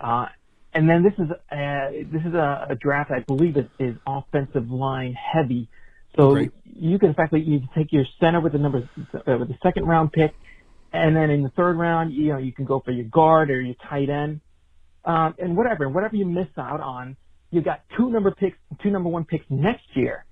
Uh, 0.00 0.26
and 0.72 0.88
then 0.88 1.02
this 1.02 1.12
is 1.18 1.30
a, 1.52 2.06
this 2.12 2.22
is 2.22 2.34
a, 2.34 2.68
a 2.70 2.74
draft 2.76 3.10
I 3.10 3.20
believe 3.20 3.56
is, 3.56 3.66
is 3.78 3.96
offensive 4.06 4.70
line 4.70 5.14
heavy. 5.14 5.68
So 6.16 6.32
Great. 6.32 6.50
you 6.64 6.98
can 6.98 7.10
effectively 7.10 7.42
you 7.42 7.60
can 7.60 7.68
take 7.76 7.92
your 7.92 8.04
center 8.18 8.40
with 8.40 8.52
the 8.52 8.58
number 8.58 8.88
uh, 9.14 9.36
with 9.38 9.48
the 9.48 9.58
second 9.62 9.86
round 9.86 10.12
pick, 10.12 10.32
and 10.92 11.14
then 11.14 11.30
in 11.30 11.42
the 11.42 11.50
third 11.50 11.76
round, 11.76 12.12
you 12.12 12.32
know 12.32 12.38
you 12.38 12.52
can 12.52 12.64
go 12.64 12.80
for 12.84 12.90
your 12.90 13.04
guard 13.04 13.50
or 13.50 13.60
your 13.60 13.76
tight 13.88 14.08
end, 14.08 14.40
um, 15.04 15.34
and 15.38 15.56
whatever 15.56 15.88
whatever 15.88 16.16
you 16.16 16.26
miss 16.26 16.48
out 16.58 16.80
on, 16.80 17.16
you 17.50 17.62
got 17.62 17.82
two 17.96 18.10
number 18.10 18.32
picks, 18.32 18.58
two 18.82 18.90
number 18.90 19.08
one 19.08 19.24
picks 19.24 19.44
next 19.48 19.84
year. 19.94 20.24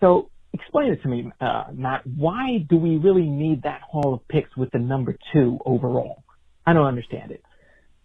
So 0.00 0.30
explain 0.54 0.92
it 0.92 1.02
to 1.02 1.08
me, 1.08 1.30
uh, 1.38 1.64
Matt. 1.72 2.06
Why 2.06 2.64
do 2.68 2.76
we 2.76 2.96
really 2.96 3.28
need 3.28 3.64
that 3.64 3.82
haul 3.82 4.14
of 4.14 4.26
picks 4.28 4.56
with 4.56 4.70
the 4.70 4.78
number 4.78 5.16
two 5.32 5.58
overall? 5.66 6.24
I 6.66 6.72
don't 6.72 6.86
understand 6.86 7.30
it. 7.30 7.42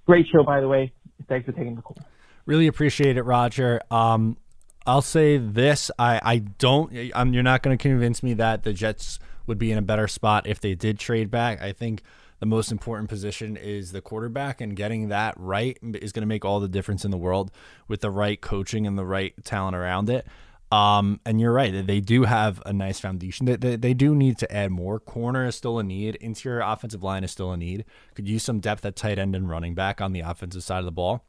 Great 0.06 0.28
show, 0.28 0.44
by 0.44 0.60
the 0.60 0.68
way. 0.68 0.92
Thanks 1.28 1.46
for 1.46 1.52
taking 1.52 1.76
the 1.76 1.82
call. 1.82 1.98
Really 2.46 2.68
appreciate 2.68 3.18
it, 3.18 3.24
Roger. 3.24 3.82
Um, 3.90 4.38
I'll 4.86 5.02
say 5.02 5.38
this: 5.38 5.90
I 5.98 6.20
I 6.24 6.38
don't. 6.40 6.92
I'm, 7.16 7.34
you're 7.34 7.44
not 7.44 7.64
going 7.64 7.78
to 7.78 7.82
convince 7.82 8.22
me 8.22 8.34
that 8.36 8.64
the 8.64 8.74
Jets 8.74 9.20
would 9.48 9.58
be 9.58 9.72
in 9.72 9.78
a 9.78 9.82
better 9.82 10.08
spot 10.08 10.48
if 10.48 10.60
they 10.60 10.76
did 10.76 11.00
trade 11.00 11.32
back. 11.32 11.62
I 11.62 11.72
think 11.72 12.02
the 12.40 12.46
most 12.46 12.72
important 12.72 13.10
position 13.10 13.58
is 13.58 13.92
the 13.92 14.02
quarterback, 14.02 14.62
and 14.62 14.76
getting 14.76 15.10
that 15.10 15.34
right 15.38 15.78
is 15.82 16.12
going 16.12 16.22
to 16.22 16.28
make 16.28 16.46
all 16.46 16.60
the 16.60 16.68
difference 16.68 17.06
in 17.06 17.12
the 17.12 17.18
world 17.18 17.52
with 17.88 18.02
the 18.02 18.12
right 18.12 18.40
coaching 18.40 18.86
and 18.86 18.98
the 18.98 19.06
right 19.06 19.34
talent 19.44 19.76
around 19.76 20.10
it. 20.10 20.28
Um, 20.72 21.20
and 21.26 21.40
you're 21.40 21.54
right; 21.54 21.86
they 21.86 22.02
do 22.02 22.24
have 22.24 22.62
a 22.66 22.74
nice 22.74 23.00
foundation. 23.00 23.46
They, 23.46 23.56
they, 23.56 23.76
they 23.76 23.94
do 23.94 24.16
need 24.16 24.38
to 24.40 24.52
add 24.52 24.72
more. 24.72 25.00
Corner 25.00 25.46
is 25.46 25.56
still 25.56 25.80
a 25.80 25.84
need. 25.84 26.16
Interior 26.16 26.62
offensive 26.62 27.04
line 27.04 27.24
is 27.24 27.32
still 27.32 27.52
a 27.52 27.58
need. 27.58 27.86
Could 28.16 28.28
use 28.28 28.44
some 28.44 28.60
depth 28.60 28.84
at 28.84 28.96
tight 28.96 29.20
end 29.20 29.36
and 29.36 29.50
running 29.50 29.76
back 29.76 30.02
on 30.02 30.12
the 30.12 30.22
offensive 30.22 30.64
side 30.64 30.80
of 30.80 30.86
the 30.86 30.92
ball. 30.92 31.24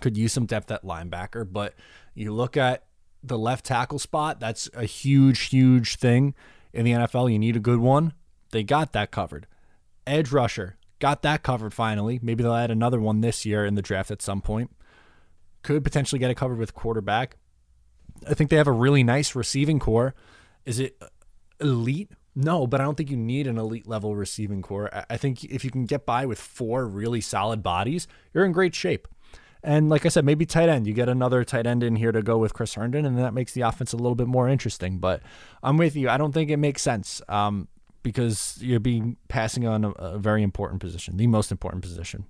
Could 0.00 0.16
use 0.16 0.32
some 0.32 0.46
depth 0.46 0.70
at 0.70 0.84
linebacker, 0.84 1.50
but 1.50 1.74
you 2.14 2.32
look 2.32 2.56
at 2.56 2.84
the 3.24 3.38
left 3.38 3.64
tackle 3.64 3.98
spot, 3.98 4.38
that's 4.38 4.68
a 4.74 4.84
huge, 4.84 5.40
huge 5.44 5.96
thing 5.96 6.34
in 6.72 6.84
the 6.84 6.92
NFL. 6.92 7.32
You 7.32 7.38
need 7.38 7.56
a 7.56 7.60
good 7.60 7.78
one. 7.78 8.12
They 8.50 8.62
got 8.62 8.92
that 8.92 9.10
covered. 9.10 9.46
Edge 10.06 10.30
rusher, 10.30 10.76
got 10.98 11.22
that 11.22 11.42
covered 11.42 11.72
finally. 11.72 12.20
Maybe 12.22 12.42
they'll 12.42 12.54
add 12.54 12.70
another 12.70 13.00
one 13.00 13.20
this 13.20 13.46
year 13.46 13.64
in 13.64 13.74
the 13.74 13.82
draft 13.82 14.10
at 14.10 14.20
some 14.20 14.42
point. 14.42 14.70
Could 15.62 15.82
potentially 15.82 16.18
get 16.18 16.30
it 16.30 16.36
covered 16.36 16.58
with 16.58 16.74
quarterback. 16.74 17.38
I 18.28 18.34
think 18.34 18.50
they 18.50 18.56
have 18.56 18.66
a 18.66 18.72
really 18.72 19.02
nice 19.02 19.34
receiving 19.34 19.78
corps. 19.78 20.14
Is 20.64 20.78
it 20.78 21.00
elite? 21.60 22.10
No, 22.34 22.66
but 22.66 22.80
I 22.80 22.84
don't 22.84 22.96
think 22.96 23.10
you 23.10 23.16
need 23.16 23.46
an 23.46 23.58
elite 23.58 23.86
level 23.86 24.16
receiving 24.16 24.60
corps. 24.62 24.90
I 25.08 25.16
think 25.16 25.44
if 25.44 25.64
you 25.64 25.70
can 25.70 25.84
get 25.84 26.04
by 26.04 26.26
with 26.26 26.40
four 26.40 26.86
really 26.86 27.20
solid 27.20 27.62
bodies, 27.62 28.08
you're 28.32 28.44
in 28.44 28.52
great 28.52 28.74
shape. 28.74 29.06
And 29.62 29.88
like 29.88 30.04
I 30.04 30.10
said, 30.10 30.26
maybe 30.26 30.44
tight 30.44 30.68
end. 30.68 30.86
You 30.86 30.92
get 30.92 31.08
another 31.08 31.42
tight 31.42 31.66
end 31.66 31.82
in 31.82 31.96
here 31.96 32.12
to 32.12 32.22
go 32.22 32.36
with 32.36 32.52
Chris 32.52 32.74
Herndon, 32.74 33.06
and 33.06 33.18
that 33.18 33.32
makes 33.32 33.52
the 33.52 33.62
offense 33.62 33.94
a 33.94 33.96
little 33.96 34.14
bit 34.14 34.26
more 34.26 34.48
interesting. 34.48 34.98
But 34.98 35.22
I'm 35.62 35.78
with 35.78 35.96
you. 35.96 36.10
I 36.10 36.18
don't 36.18 36.32
think 36.32 36.50
it 36.50 36.58
makes 36.58 36.82
sense 36.82 37.22
um, 37.28 37.68
because 38.02 38.58
you're 38.60 38.78
being 38.78 39.16
passing 39.28 39.66
on 39.66 39.84
a, 39.84 39.90
a 39.92 40.18
very 40.18 40.42
important 40.42 40.82
position, 40.82 41.16
the 41.16 41.26
most 41.28 41.50
important 41.50 41.82
position. 41.82 42.26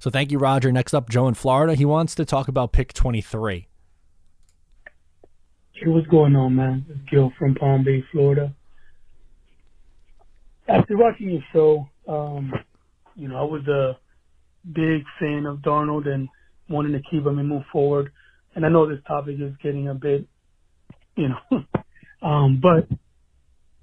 So 0.00 0.10
thank 0.10 0.32
you, 0.32 0.38
Roger. 0.38 0.72
Next 0.72 0.94
up, 0.94 1.08
Joe 1.08 1.28
in 1.28 1.34
Florida. 1.34 1.74
He 1.74 1.84
wants 1.84 2.14
to 2.16 2.24
talk 2.24 2.48
about 2.48 2.72
pick 2.72 2.92
23. 2.92 3.68
Hey, 5.78 5.88
what's 5.88 6.06
going 6.06 6.34
on, 6.34 6.56
man? 6.56 6.86
It's 6.88 6.98
Gil 7.10 7.30
from 7.38 7.54
Palm 7.54 7.84
Bay, 7.84 8.02
Florida. 8.10 8.54
After 10.66 10.96
watching 10.96 11.28
your 11.28 11.42
show, 11.52 11.86
um, 12.08 12.50
you 13.14 13.28
know, 13.28 13.36
I 13.36 13.42
was 13.42 13.66
a 13.68 13.98
big 14.72 15.04
fan 15.20 15.44
of 15.44 15.58
Darnold 15.58 16.08
and 16.08 16.30
wanting 16.70 16.92
to 16.92 17.02
keep 17.10 17.26
him 17.26 17.38
and 17.38 17.46
move 17.46 17.64
forward. 17.70 18.10
And 18.54 18.64
I 18.64 18.70
know 18.70 18.88
this 18.88 19.04
topic 19.06 19.36
is 19.38 19.52
getting 19.62 19.88
a 19.88 19.94
bit, 19.94 20.26
you 21.14 21.28
know, 21.28 21.64
um, 22.26 22.58
but 22.62 22.88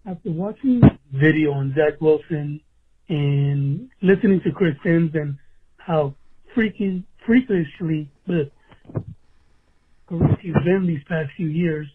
after 0.09 0.31
watching 0.31 0.81
video 1.11 1.51
on 1.51 1.75
Zach 1.77 2.01
Wilson 2.01 2.59
and 3.07 3.87
listening 4.01 4.41
to 4.45 4.51
Chris 4.51 4.73
Sims 4.83 5.11
and 5.13 5.37
how 5.77 6.15
freaking 6.57 7.03
freakishly 7.23 8.09
correct 8.25 8.51
he's 10.41 10.53
been 10.65 10.85
these 10.87 11.03
past 11.07 11.29
few 11.35 11.47
years, 11.47 11.87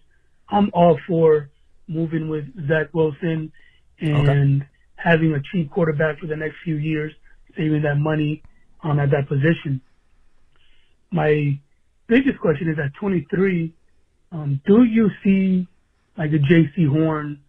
I'm 0.48 0.70
all 0.72 0.98
for 1.06 1.50
moving 1.86 2.28
with 2.28 2.44
Zach 2.68 2.92
Wilson 2.92 3.52
and 4.00 4.62
okay. 4.62 4.68
having 4.96 5.34
a 5.34 5.40
cheap 5.52 5.70
quarterback 5.70 6.18
for 6.18 6.26
the 6.26 6.36
next 6.36 6.56
few 6.64 6.76
years, 6.76 7.12
saving 7.56 7.82
that 7.82 7.96
money 7.96 8.42
um, 8.82 8.98
at 9.00 9.10
that 9.10 9.28
position. 9.28 9.80
My 11.10 11.58
biggest 12.06 12.38
question 12.40 12.68
is 12.68 12.78
at 12.78 12.94
23, 13.00 13.74
um, 14.32 14.60
do 14.66 14.84
you 14.84 15.10
see 15.24 15.66
like 16.16 16.30
a 16.30 16.38
Jaycee 16.38 16.88
Horn 16.88 17.40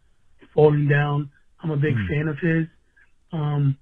falling 0.53 0.87
down? 0.87 1.29
I'm 1.61 1.71
a 1.71 1.77
big 1.77 1.95
mm. 1.95 2.07
fan 2.07 2.27
of 2.27 2.37
his. 2.39 2.67
Um, 3.33 3.77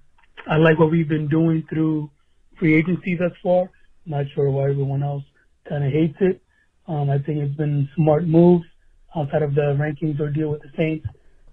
I 0.48 0.56
like 0.56 0.78
what 0.78 0.90
we've 0.90 1.08
been 1.08 1.28
doing 1.28 1.64
through 1.68 2.10
free 2.58 2.76
agency 2.76 3.16
thus 3.16 3.32
far. 3.42 3.62
I'm 3.62 3.70
Not 4.06 4.26
sure 4.34 4.50
why 4.50 4.70
everyone 4.70 5.02
else 5.02 5.22
kind 5.68 5.84
of 5.84 5.92
hates 5.92 6.16
it. 6.20 6.42
Um, 6.88 7.10
I 7.10 7.18
think 7.18 7.38
it's 7.38 7.56
been 7.56 7.88
smart 7.94 8.26
moves 8.26 8.64
outside 9.14 9.42
of 9.42 9.54
the 9.54 9.76
rankings 9.78 10.18
or 10.20 10.30
deal 10.30 10.50
with 10.50 10.62
the 10.62 10.70
Saints. 10.76 11.06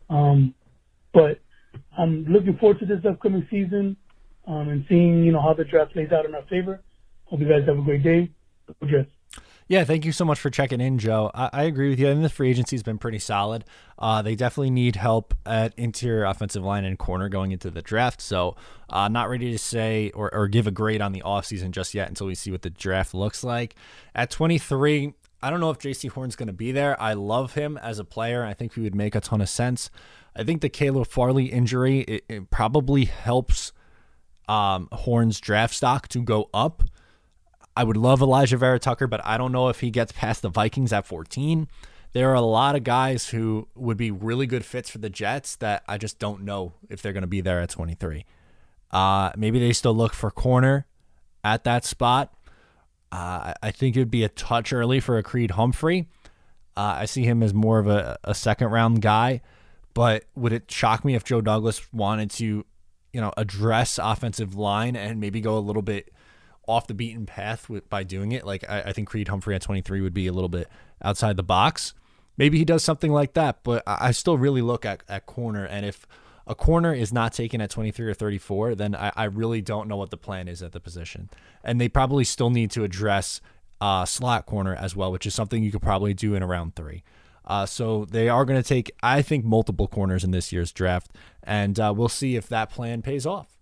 Um, 0.09 0.53
but 1.13 1.39
I'm 1.97 2.25
looking 2.25 2.57
forward 2.57 2.79
to 2.79 2.85
this 2.85 3.03
upcoming 3.05 3.45
season 3.49 3.97
um, 4.47 4.69
and 4.69 4.85
seeing 4.87 5.23
you 5.23 5.31
know 5.31 5.41
how 5.41 5.53
the 5.53 5.65
draft 5.65 5.93
plays 5.93 6.11
out 6.11 6.25
in 6.25 6.35
our 6.35 6.43
favor. 6.43 6.81
Hope 7.25 7.39
you 7.39 7.47
guys 7.47 7.67
have 7.67 7.77
a 7.77 7.81
great 7.81 8.03
day. 8.03 8.31
Jets. 8.85 9.09
Yeah, 9.67 9.83
thank 9.83 10.05
you 10.05 10.11
so 10.11 10.25
much 10.25 10.39
for 10.39 10.51
checking 10.51 10.79
in, 10.79 10.99
Joe. 10.99 11.31
I, 11.33 11.49
I 11.51 11.63
agree 11.63 11.89
with 11.89 11.99
you. 11.99 12.07
I 12.07 12.11
think 12.11 12.21
the 12.21 12.29
free 12.29 12.51
agency 12.51 12.75
has 12.75 12.83
been 12.83 12.99
pretty 12.99 13.17
solid. 13.17 13.65
Uh, 13.97 14.21
they 14.21 14.35
definitely 14.35 14.69
need 14.69 14.95
help 14.95 15.33
at 15.43 15.73
interior 15.75 16.25
offensive 16.25 16.63
line 16.63 16.85
and 16.85 16.99
corner 16.99 17.29
going 17.29 17.51
into 17.51 17.71
the 17.71 17.81
draft. 17.81 18.21
So, 18.21 18.55
uh, 18.91 19.07
not 19.07 19.27
ready 19.27 19.51
to 19.51 19.57
say 19.57 20.11
or, 20.11 20.31
or 20.31 20.47
give 20.47 20.67
a 20.67 20.71
grade 20.71 21.01
on 21.01 21.13
the 21.13 21.23
offseason 21.23 21.71
just 21.71 21.95
yet 21.95 22.07
until 22.09 22.27
we 22.27 22.35
see 22.35 22.51
what 22.51 22.61
the 22.61 22.69
draft 22.69 23.15
looks 23.15 23.43
like. 23.43 23.75
At 24.13 24.29
23, 24.29 25.15
I 25.45 25.51
don't 25.51 25.59
know 25.59 25.69
if 25.69 25.77
Jaycee 25.77 26.09
Horn's 26.09 26.35
going 26.35 26.47
to 26.47 26.53
be 26.53 26.71
there. 26.71 26.99
I 26.99 27.13
love 27.13 27.53
him 27.53 27.77
as 27.77 27.99
a 27.99 28.03
player. 28.03 28.43
I 28.43 28.55
think 28.55 28.73
he 28.73 28.81
would 28.81 28.95
make 28.95 29.13
a 29.13 29.21
ton 29.21 29.41
of 29.41 29.47
sense. 29.47 29.91
I 30.35 30.43
think 30.43 30.61
the 30.61 30.69
Caleb 30.69 31.05
Farley 31.05 31.45
injury 31.45 31.99
it, 31.99 32.25
it 32.27 32.49
probably 32.49 33.05
helps 33.05 33.71
um, 34.47 34.89
Horn's 34.91 35.39
draft 35.39 35.75
stock 35.75 36.07
to 36.07 36.23
go 36.23 36.49
up. 36.51 36.81
I 37.77 37.83
would 37.83 37.95
love 37.95 38.21
Alijah 38.21 38.57
Vera-Tucker, 38.57 39.05
but 39.05 39.23
I 39.23 39.37
don't 39.37 39.51
know 39.51 39.69
if 39.69 39.81
he 39.81 39.91
gets 39.91 40.11
past 40.11 40.41
the 40.41 40.49
Vikings 40.49 40.91
at 40.91 41.05
14. 41.05 41.67
There 42.13 42.31
are 42.31 42.35
a 42.35 42.41
lot 42.41 42.75
of 42.75 42.83
guys 42.83 43.29
who 43.29 43.67
would 43.75 43.97
be 43.97 44.09
really 44.09 44.47
good 44.47 44.65
fits 44.65 44.89
for 44.89 44.97
the 44.97 45.11
Jets 45.11 45.57
that 45.57 45.83
I 45.87 45.99
just 45.99 46.17
don't 46.17 46.41
know 46.41 46.73
if 46.89 47.03
they're 47.03 47.13
going 47.13 47.21
to 47.21 47.27
be 47.27 47.41
there 47.41 47.61
at 47.61 47.69
23. 47.69 48.25
Uh, 48.89 49.31
maybe 49.37 49.59
they 49.59 49.73
still 49.73 49.93
look 49.93 50.15
for 50.15 50.31
corner 50.31 50.87
at 51.43 51.65
that 51.65 51.85
spot. 51.85 52.34
Uh, 53.11 53.53
I 53.61 53.71
think 53.71 53.95
it 53.95 53.99
would 53.99 54.11
be 54.11 54.23
a 54.23 54.29
touch 54.29 54.73
early 54.73 54.99
for 54.99 55.17
a 55.17 55.23
Creed 55.23 55.51
Humphrey. 55.51 56.07
Uh, 56.75 56.97
I 56.99 57.05
see 57.05 57.23
him 57.23 57.41
as 57.41 57.53
more 57.53 57.79
of 57.79 57.87
a, 57.87 58.17
a 58.23 58.35
second 58.35 58.69
round 58.69 59.01
guy, 59.01 59.41
but 59.93 60.25
would 60.35 60.51
it 60.51 60.69
shock 60.69 61.05
me 61.05 61.15
if 61.15 61.23
Joe 61.23 61.39
Douglas 61.39 61.81
wanted 61.93 62.31
to 62.31 62.65
you 63.15 63.21
know, 63.21 63.31
address 63.37 63.97
offensive 63.97 64.55
line 64.55 64.97
and 64.97 65.21
maybe 65.21 65.39
go 65.39 65.57
a 65.57 65.59
little 65.59 65.81
bit 65.81 66.11
off 66.67 66.85
the 66.87 66.93
beaten 66.93 67.25
path 67.25 67.69
with, 67.69 67.89
by 67.89 68.03
doing 68.03 68.33
it. 68.33 68.45
Like 68.45 68.69
I, 68.69 68.81
I 68.81 68.91
think 68.91 69.07
Creed 69.07 69.29
Humphrey 69.29 69.55
at 69.55 69.61
23 69.61 70.01
would 70.01 70.13
be 70.13 70.27
a 70.27 70.33
little 70.33 70.49
bit 70.49 70.67
outside 71.01 71.37
the 71.37 71.43
box. 71.43 71.93
Maybe 72.37 72.57
he 72.57 72.65
does 72.65 72.83
something 72.83 73.13
like 73.13 73.33
that, 73.35 73.63
but 73.63 73.83
I, 73.87 74.07
I 74.07 74.11
still 74.11 74.37
really 74.37 74.61
look 74.61 74.83
at, 74.83 75.01
at 75.07 75.27
corner. 75.27 75.63
And 75.63 75.85
if 75.85 76.05
a 76.47 76.55
corner 76.55 76.93
is 76.93 77.11
not 77.11 77.33
taken 77.33 77.61
at 77.61 77.69
23 77.69 78.07
or 78.07 78.13
34, 78.13 78.75
then 78.75 78.95
I, 78.95 79.11
I 79.15 79.23
really 79.25 79.61
don't 79.61 79.87
know 79.87 79.97
what 79.97 80.11
the 80.11 80.17
plan 80.17 80.47
is 80.47 80.61
at 80.61 80.73
the 80.73 80.79
position. 80.79 81.29
And 81.63 81.81
they 81.81 81.89
probably 81.89 82.23
still 82.23 82.49
need 82.49 82.71
to 82.71 82.83
address 82.83 83.41
uh, 83.81 84.05
slot 84.05 84.45
corner 84.45 84.75
as 84.75 84.95
well, 84.95 85.11
which 85.11 85.25
is 85.25 85.33
something 85.33 85.63
you 85.63 85.71
could 85.71 85.81
probably 85.81 86.13
do 86.13 86.35
in 86.35 86.43
around 86.43 86.75
three. 86.75 87.03
Uh, 87.45 87.65
so 87.65 88.05
they 88.05 88.27
are 88.29 88.45
going 88.45 88.61
to 88.61 88.67
take, 88.67 88.91
I 89.03 89.21
think, 89.21 89.45
multiple 89.45 89.87
corners 89.87 90.23
in 90.23 90.31
this 90.31 90.51
year's 90.51 90.71
draft, 90.71 91.11
and 91.43 91.79
uh, 91.79 91.93
we'll 91.95 92.09
see 92.09 92.35
if 92.35 92.47
that 92.49 92.71
plan 92.71 93.01
pays 93.01 93.25
off. 93.25 93.55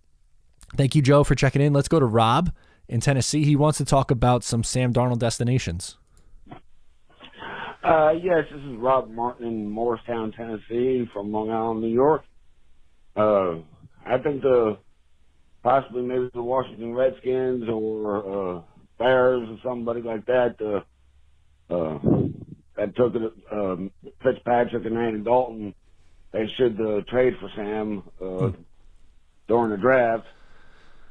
Thank 0.76 0.94
you, 0.94 1.02
Joe, 1.02 1.24
for 1.24 1.34
checking 1.34 1.60
in. 1.60 1.72
Let's 1.72 1.88
go 1.88 2.00
to 2.00 2.06
Rob 2.06 2.52
in 2.88 3.00
Tennessee. 3.00 3.44
He 3.44 3.56
wants 3.56 3.78
to 3.78 3.84
talk 3.84 4.10
about 4.10 4.42
some 4.42 4.64
Sam 4.64 4.92
Darnold 4.92 5.18
destinations. 5.18 5.98
Uh, 7.82 8.12
yes, 8.12 8.44
this 8.50 8.62
is 8.62 8.76
Rob 8.78 9.10
Martin 9.10 9.46
in 9.46 9.70
Morristown, 9.70 10.32
Tennessee, 10.32 11.08
from 11.12 11.30
Long 11.30 11.50
Island, 11.50 11.82
New 11.82 11.88
York. 11.88 12.24
Uh, 13.16 13.56
I 14.04 14.18
think 14.18 14.42
the 14.42 14.78
possibly 15.62 16.02
maybe 16.02 16.30
the 16.34 16.42
Washington 16.42 16.94
Redskins 16.94 17.68
or 17.68 18.56
uh, 18.56 18.60
Bears 18.98 19.48
or 19.48 19.58
somebody 19.64 20.02
like 20.02 20.26
that 20.26 20.56
uh, 20.60 21.74
uh, 21.74 21.98
that 22.76 22.94
took 22.96 23.14
it, 23.14 23.32
um, 23.50 23.90
Fitzpatrick 24.22 24.84
and 24.84 24.98
Andy 24.98 25.20
Dalton. 25.20 25.74
They 26.32 26.46
should 26.56 26.80
uh, 26.80 27.00
trade 27.08 27.34
for 27.40 27.48
Sam 27.54 28.02
uh, 28.20 28.24
hmm. 28.24 28.62
during 29.48 29.70
the 29.70 29.76
draft 29.76 30.26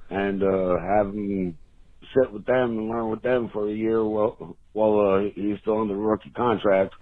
and 0.10 0.44
uh, 0.44 0.78
have 0.80 1.08
him 1.08 1.58
sit 2.14 2.32
with 2.32 2.46
them 2.46 2.78
and 2.78 2.90
learn 2.90 3.10
with 3.10 3.22
them 3.22 3.50
for 3.52 3.68
a 3.68 3.74
year 3.74 4.04
while 4.04 4.58
while 4.74 5.00
uh, 5.00 5.30
he's 5.36 5.60
still 5.62 5.82
under 5.82 5.96
rookie 5.96 6.32
contract. 6.32 6.94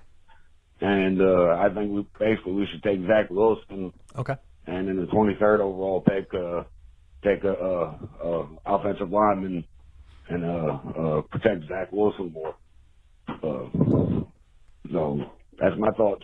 And 0.79 1.21
uh, 1.21 1.57
I 1.59 1.69
think 1.73 1.91
we 1.91 2.05
basically 2.19 2.53
we 2.53 2.67
should 2.67 2.83
take 2.83 3.01
Zach 3.07 3.29
Wilson. 3.29 3.93
Okay. 4.15 4.35
And 4.67 4.89
in 4.89 4.97
the 4.97 5.07
23rd 5.07 5.59
overall 5.59 6.01
pick, 6.01 6.33
uh, 6.33 6.63
take 7.23 7.43
a, 7.43 7.53
a, 7.53 8.27
a 8.27 8.47
offensive 8.65 9.11
lineman 9.11 9.63
and 10.29 10.45
uh, 10.45 10.79
uh, 10.97 11.21
protect 11.21 11.67
Zach 11.67 11.91
Wilson 11.91 12.31
more. 12.31 12.55
Uh, 13.27 14.23
so 14.91 15.25
that's 15.59 15.77
my 15.77 15.91
thoughts. 15.91 16.23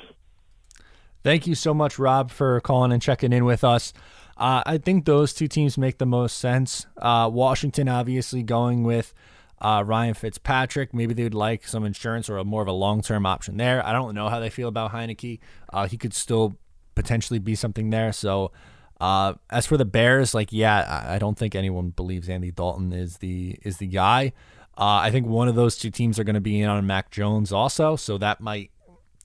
Thank 1.24 1.48
you 1.48 1.56
so 1.56 1.74
much, 1.74 2.00
Rob, 2.00 2.32
for 2.32 2.62
calling 2.62 2.92
and 2.92 3.02
checking 3.02 3.34
in 3.34 3.44
with 3.44 3.64
us. 3.64 3.92
Uh, 4.38 4.62
I 4.66 4.78
think 4.78 5.06
those 5.06 5.34
two 5.34 5.48
teams 5.48 5.78
make 5.78 5.98
the 5.98 6.06
most 6.06 6.38
sense. 6.38 6.86
Uh, 6.96 7.30
Washington, 7.32 7.90
obviously, 7.90 8.44
going 8.44 8.84
with 8.84 9.14
uh, 9.60 9.84
Ryan 9.86 10.14
Fitzpatrick. 10.14 10.94
Maybe 10.94 11.14
they 11.14 11.24
would 11.24 11.34
like 11.34 11.68
some 11.68 11.86
insurance 11.86 12.30
or 12.30 12.38
a 12.38 12.44
more 12.44 12.62
of 12.62 12.68
a 12.68 12.74
long 12.74 13.02
term 13.02 13.26
option 13.26 13.58
there. 13.58 13.86
I 13.86 13.92
don't 13.92 14.14
know 14.14 14.30
how 14.30 14.40
they 14.40 14.50
feel 14.50 14.68
about 14.68 14.92
Heinicke. 14.92 15.40
Uh, 15.74 15.88
he 15.88 15.98
could 15.98 16.14
still 16.14 16.58
potentially 16.98 17.38
be 17.38 17.54
something 17.54 17.92
there. 17.92 18.12
So, 18.12 18.52
uh, 19.00 19.36
as 19.52 19.68
for 19.68 19.78
the 19.78 19.86
Bears, 19.86 20.34
like 20.34 20.52
yeah, 20.52 21.06
I 21.08 21.20
don't 21.20 21.38
think 21.38 21.54
anyone 21.54 21.92
believes 21.92 22.28
Andy 22.28 22.52
Dalton 22.52 22.92
is 22.92 23.18
the 23.18 23.58
is 23.62 23.78
the 23.78 23.86
guy. 23.88 24.34
Uh, 24.76 25.06
I 25.06 25.12
think 25.12 25.28
one 25.28 25.48
of 25.48 25.56
those 25.56 25.78
two 25.78 25.92
teams 25.92 26.20
are 26.20 26.24
going 26.24 26.34
to 26.34 26.42
be 26.42 26.60
in 26.60 26.70
on 26.70 26.86
Mac 26.86 27.12
Jones 27.12 27.52
also, 27.52 27.96
so 27.96 28.18
that 28.18 28.42
might 28.42 28.72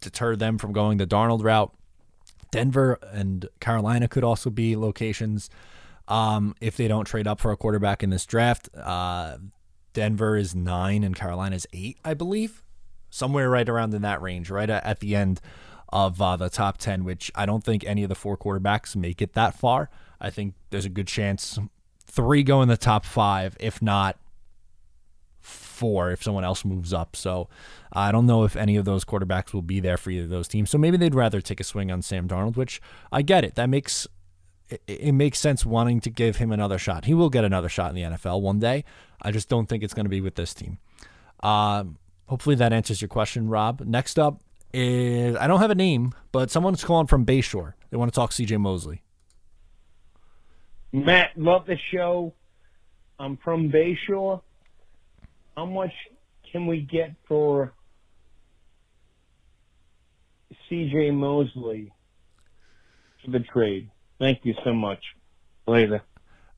deter 0.01 0.37
them 0.37 0.59
from 0.59 0.73
going 0.73 0.99
the 0.99 1.07
Darnold 1.07 1.43
route. 1.43 1.73
Denver 2.51 2.99
and 3.13 3.49
Carolina 3.61 4.09
could 4.09 4.25
also 4.25 4.51
be 4.51 4.77
locations 4.77 5.49
um, 6.09 6.55
if 6.61 6.77
they 6.77 6.89
don't 6.89 7.07
trade 7.07 7.27
up 7.27 7.41
for 7.41 7.51
a 7.51 7.57
quarterback 7.57 8.03
in 8.03 8.11
this 8.11 8.27
draft. 8.27 8.69
Uh, 8.77 9.39
Denver 9.95 10.37
is 10.37 10.55
nine 10.55 11.03
and 11.03 11.17
Carolina 11.17 11.57
is 11.57 11.67
eight, 11.73 11.99
I 12.05 12.13
believe, 12.13 12.63
somewhere 13.09 13.49
right 13.49 13.69
around 13.69 13.95
in 13.95 14.03
that 14.03 14.21
range, 14.21 14.51
right 14.51 14.69
at 14.69 15.01
the 15.01 15.15
end 15.15 15.41
of 15.93 16.21
uh, 16.21 16.37
the 16.37 16.49
top 16.49 16.79
10, 16.79 17.05
which 17.05 17.31
I 17.35 17.47
don't 17.47 17.63
think 17.63 17.85
any 17.85 18.03
of 18.03 18.09
the 18.09 18.15
four 18.15 18.37
quarterbacks 18.37 18.97
make 18.97 19.21
it 19.21 19.35
that 19.35 19.55
far. 19.55 19.91
I 20.21 20.31
think 20.31 20.55
there's 20.71 20.85
a 20.85 20.91
good 20.91 21.07
chance 21.07 21.59
three 22.07 22.43
go 22.43 22.63
in 22.63 22.69
the 22.69 22.77
top 22.77 23.05
five, 23.05 23.57
if 23.61 23.83
not 23.83 24.19
four, 25.41 26.11
if 26.11 26.23
someone 26.23 26.45
else 26.45 26.65
moves 26.65 26.93
up. 26.93 27.17
So 27.17 27.49
I 27.93 28.13
don't 28.13 28.27
know 28.27 28.45
if 28.45 28.57
any 28.57 28.77
of 28.77 28.85
those 28.85 29.05
quarterbacks 29.05 29.53
will 29.53 29.63
be 29.63 29.81
there 29.81 29.97
for 29.97 30.11
either 30.11 30.25
of 30.25 30.31
those 30.31 30.49
teams. 30.49 30.71
So 30.71 30.79
maybe 30.79 30.97
they'd 30.97 31.15
rather 31.15 31.41
take 31.41 31.61
a 31.61 31.65
swing 31.65 31.91
on 31.91 32.03
Sam 32.03 32.29
Darnold, 32.29 32.57
which 32.57 32.81
I 33.11 33.23
get 33.23 33.45
it. 33.45 33.55
That 33.57 33.69
makes 33.69 34.07
it, 34.87 35.13
makes 35.13 35.39
sense 35.39 35.67
wanting 35.67 36.01
to 36.03 36.11
give 36.11 36.37
him 36.37 36.53
another 36.53 36.79
shot. 36.79 37.05
He 37.05 37.15
will 37.15 37.31
get 37.31 37.45
another 37.45 37.69
shot 37.69 37.91
in 37.91 37.97
the 37.97 38.17
NFL 38.17 38.41
one 38.41 38.59
day. 38.59 38.85
I 39.21 39.31
just 39.31 39.49
don't 39.49 39.69
think 39.69 39.83
it's 39.83 39.95
going 39.95 40.07
to 40.07 40.11
be 40.11 40.21
with 40.21 40.37
this 40.37 40.55
team. 40.55 40.79
Um, 41.41 41.99
hopefully 42.27 42.55
that 42.57 42.73
answers 42.73 43.03
your 43.03 43.09
question, 43.09 43.49
Rob. 43.49 43.81
Next 43.81 44.19
up 44.19 44.41
is 44.73 45.37
I 45.37 45.47
don't 45.47 45.61
have 45.61 45.71
a 45.71 45.75
name, 45.75 46.13
but 46.31 46.51
someone's 46.51 46.85
calling 46.85 47.07
from 47.07 47.25
Bay 47.25 47.41
Shore. 47.41 47.77
They 47.91 47.97
want 47.97 48.13
to 48.13 48.15
talk 48.15 48.31
CJ 48.31 48.59
Mosley. 48.59 49.03
Matt, 50.93 51.31
love 51.37 51.67
the 51.67 51.79
show. 51.91 52.35
I'm 53.19 53.39
from 53.39 53.69
Bay 53.69 53.99
Shore. 54.07 54.43
How 55.57 55.67
much 55.67 55.93
can 56.51 56.67
we 56.67 56.81
get 56.81 57.15
for 57.27 57.73
CJ 60.71 61.15
Mosley 61.15 61.93
for 63.25 63.31
the 63.31 63.41
trade? 63.41 63.91
Thank 64.19 64.41
you 64.45 64.55
so 64.65 64.73
much. 64.73 65.03
Later. 65.67 66.03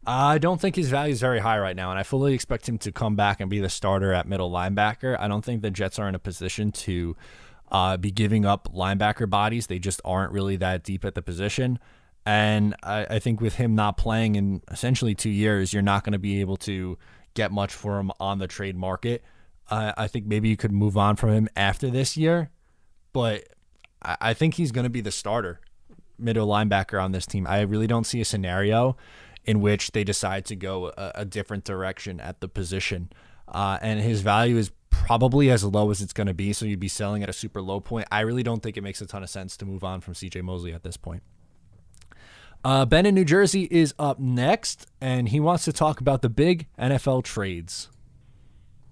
I 0.06 0.38
don't 0.38 0.60
think 0.60 0.76
his 0.76 0.90
value 0.90 1.12
is 1.12 1.20
very 1.20 1.38
high 1.38 1.58
right 1.58 1.76
now, 1.76 1.90
and 1.90 1.98
I 1.98 2.02
fully 2.02 2.34
expect 2.34 2.68
him 2.68 2.78
to 2.78 2.92
come 2.92 3.16
back 3.16 3.40
and 3.40 3.48
be 3.48 3.60
the 3.60 3.70
starter 3.70 4.12
at 4.12 4.28
middle 4.28 4.50
linebacker. 4.50 5.18
I 5.18 5.28
don't 5.28 5.44
think 5.44 5.62
the 5.62 5.70
Jets 5.70 5.98
are 5.98 6.08
in 6.08 6.14
a 6.14 6.18
position 6.18 6.72
to 6.72 7.16
uh, 7.74 7.96
be 7.96 8.12
giving 8.12 8.46
up 8.46 8.72
linebacker 8.72 9.28
bodies. 9.28 9.66
They 9.66 9.80
just 9.80 10.00
aren't 10.04 10.30
really 10.30 10.54
that 10.56 10.84
deep 10.84 11.04
at 11.04 11.16
the 11.16 11.22
position. 11.22 11.80
And 12.24 12.76
I, 12.84 13.04
I 13.10 13.18
think 13.18 13.40
with 13.40 13.56
him 13.56 13.74
not 13.74 13.96
playing 13.96 14.36
in 14.36 14.62
essentially 14.70 15.16
two 15.16 15.28
years, 15.28 15.72
you're 15.72 15.82
not 15.82 16.04
going 16.04 16.12
to 16.12 16.20
be 16.20 16.40
able 16.40 16.56
to 16.58 16.96
get 17.34 17.50
much 17.50 17.74
for 17.74 17.98
him 17.98 18.12
on 18.20 18.38
the 18.38 18.46
trade 18.46 18.76
market. 18.76 19.24
Uh, 19.68 19.92
I 19.96 20.06
think 20.06 20.24
maybe 20.24 20.48
you 20.48 20.56
could 20.56 20.70
move 20.70 20.96
on 20.96 21.16
from 21.16 21.30
him 21.30 21.48
after 21.56 21.90
this 21.90 22.16
year, 22.16 22.50
but 23.12 23.42
I, 24.00 24.16
I 24.20 24.34
think 24.34 24.54
he's 24.54 24.70
going 24.70 24.84
to 24.84 24.90
be 24.90 25.00
the 25.00 25.10
starter, 25.10 25.58
middle 26.16 26.46
linebacker 26.46 27.02
on 27.02 27.10
this 27.10 27.26
team. 27.26 27.44
I 27.44 27.62
really 27.62 27.88
don't 27.88 28.06
see 28.06 28.20
a 28.20 28.24
scenario 28.24 28.96
in 29.44 29.60
which 29.60 29.90
they 29.90 30.04
decide 30.04 30.44
to 30.44 30.54
go 30.54 30.92
a, 30.96 31.12
a 31.16 31.24
different 31.24 31.64
direction 31.64 32.20
at 32.20 32.40
the 32.40 32.46
position. 32.46 33.10
Uh, 33.48 33.78
and 33.82 33.98
his 33.98 34.20
value 34.20 34.58
is 34.58 34.70
probably 35.06 35.50
as 35.50 35.64
low 35.64 35.90
as 35.90 36.00
it's 36.00 36.12
going 36.12 36.26
to 36.26 36.34
be. 36.34 36.52
So 36.52 36.64
you'd 36.64 36.80
be 36.80 36.88
selling 36.88 37.22
at 37.22 37.28
a 37.28 37.32
super 37.32 37.60
low 37.60 37.80
point. 37.80 38.06
I 38.10 38.20
really 38.20 38.42
don't 38.42 38.62
think 38.62 38.76
it 38.76 38.82
makes 38.82 39.00
a 39.00 39.06
ton 39.06 39.22
of 39.22 39.30
sense 39.30 39.56
to 39.58 39.66
move 39.66 39.84
on 39.84 40.00
from 40.00 40.14
CJ 40.14 40.42
Mosley 40.42 40.72
at 40.72 40.82
this 40.82 40.96
point. 40.96 41.22
Uh, 42.64 42.86
ben 42.86 43.04
in 43.04 43.14
New 43.14 43.26
Jersey 43.26 43.68
is 43.70 43.94
up 43.98 44.18
next, 44.18 44.86
and 44.98 45.28
he 45.28 45.38
wants 45.38 45.64
to 45.66 45.72
talk 45.72 46.00
about 46.00 46.22
the 46.22 46.30
big 46.30 46.66
NFL 46.78 47.24
trades. 47.24 47.90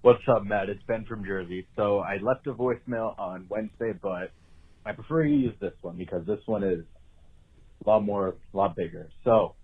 What's 0.03 0.21
up, 0.27 0.45
Matt? 0.45 0.69
It's 0.69 0.83
Ben 0.83 1.05
from 1.05 1.25
Jersey. 1.25 1.65
So 1.75 1.99
I 1.99 2.17
left 2.17 2.45
a 2.45 2.53
voicemail 2.53 3.17
on 3.17 3.45
Wednesday, 3.49 3.93
but 3.99 4.31
I 4.85 4.91
prefer 4.91 5.23
you 5.23 5.37
use 5.37 5.55
this 5.59 5.73
one 5.81 5.95
because 5.95 6.25
this 6.27 6.41
one 6.45 6.63
is 6.63 6.83
a 7.85 7.89
lot 7.89 8.01
more, 8.01 8.35
a 8.53 8.57
lot 8.57 8.75
bigger. 8.75 9.09
So 9.23 9.55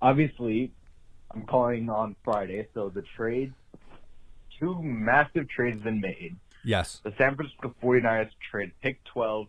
obviously, 0.00 0.72
I'm 1.30 1.46
calling 1.46 1.88
on 1.88 2.16
Friday. 2.22 2.68
So 2.74 2.90
the 2.94 3.02
trades, 3.16 3.54
two 4.60 4.80
massive 4.82 5.48
trades 5.48 5.76
have 5.76 5.84
been 5.84 6.00
made. 6.00 6.36
Yes. 6.64 7.00
The 7.02 7.12
San 7.18 7.34
Francisco 7.34 7.74
49ers 7.82 8.30
trade 8.50 8.72
pick 8.82 9.02
12, 9.04 9.46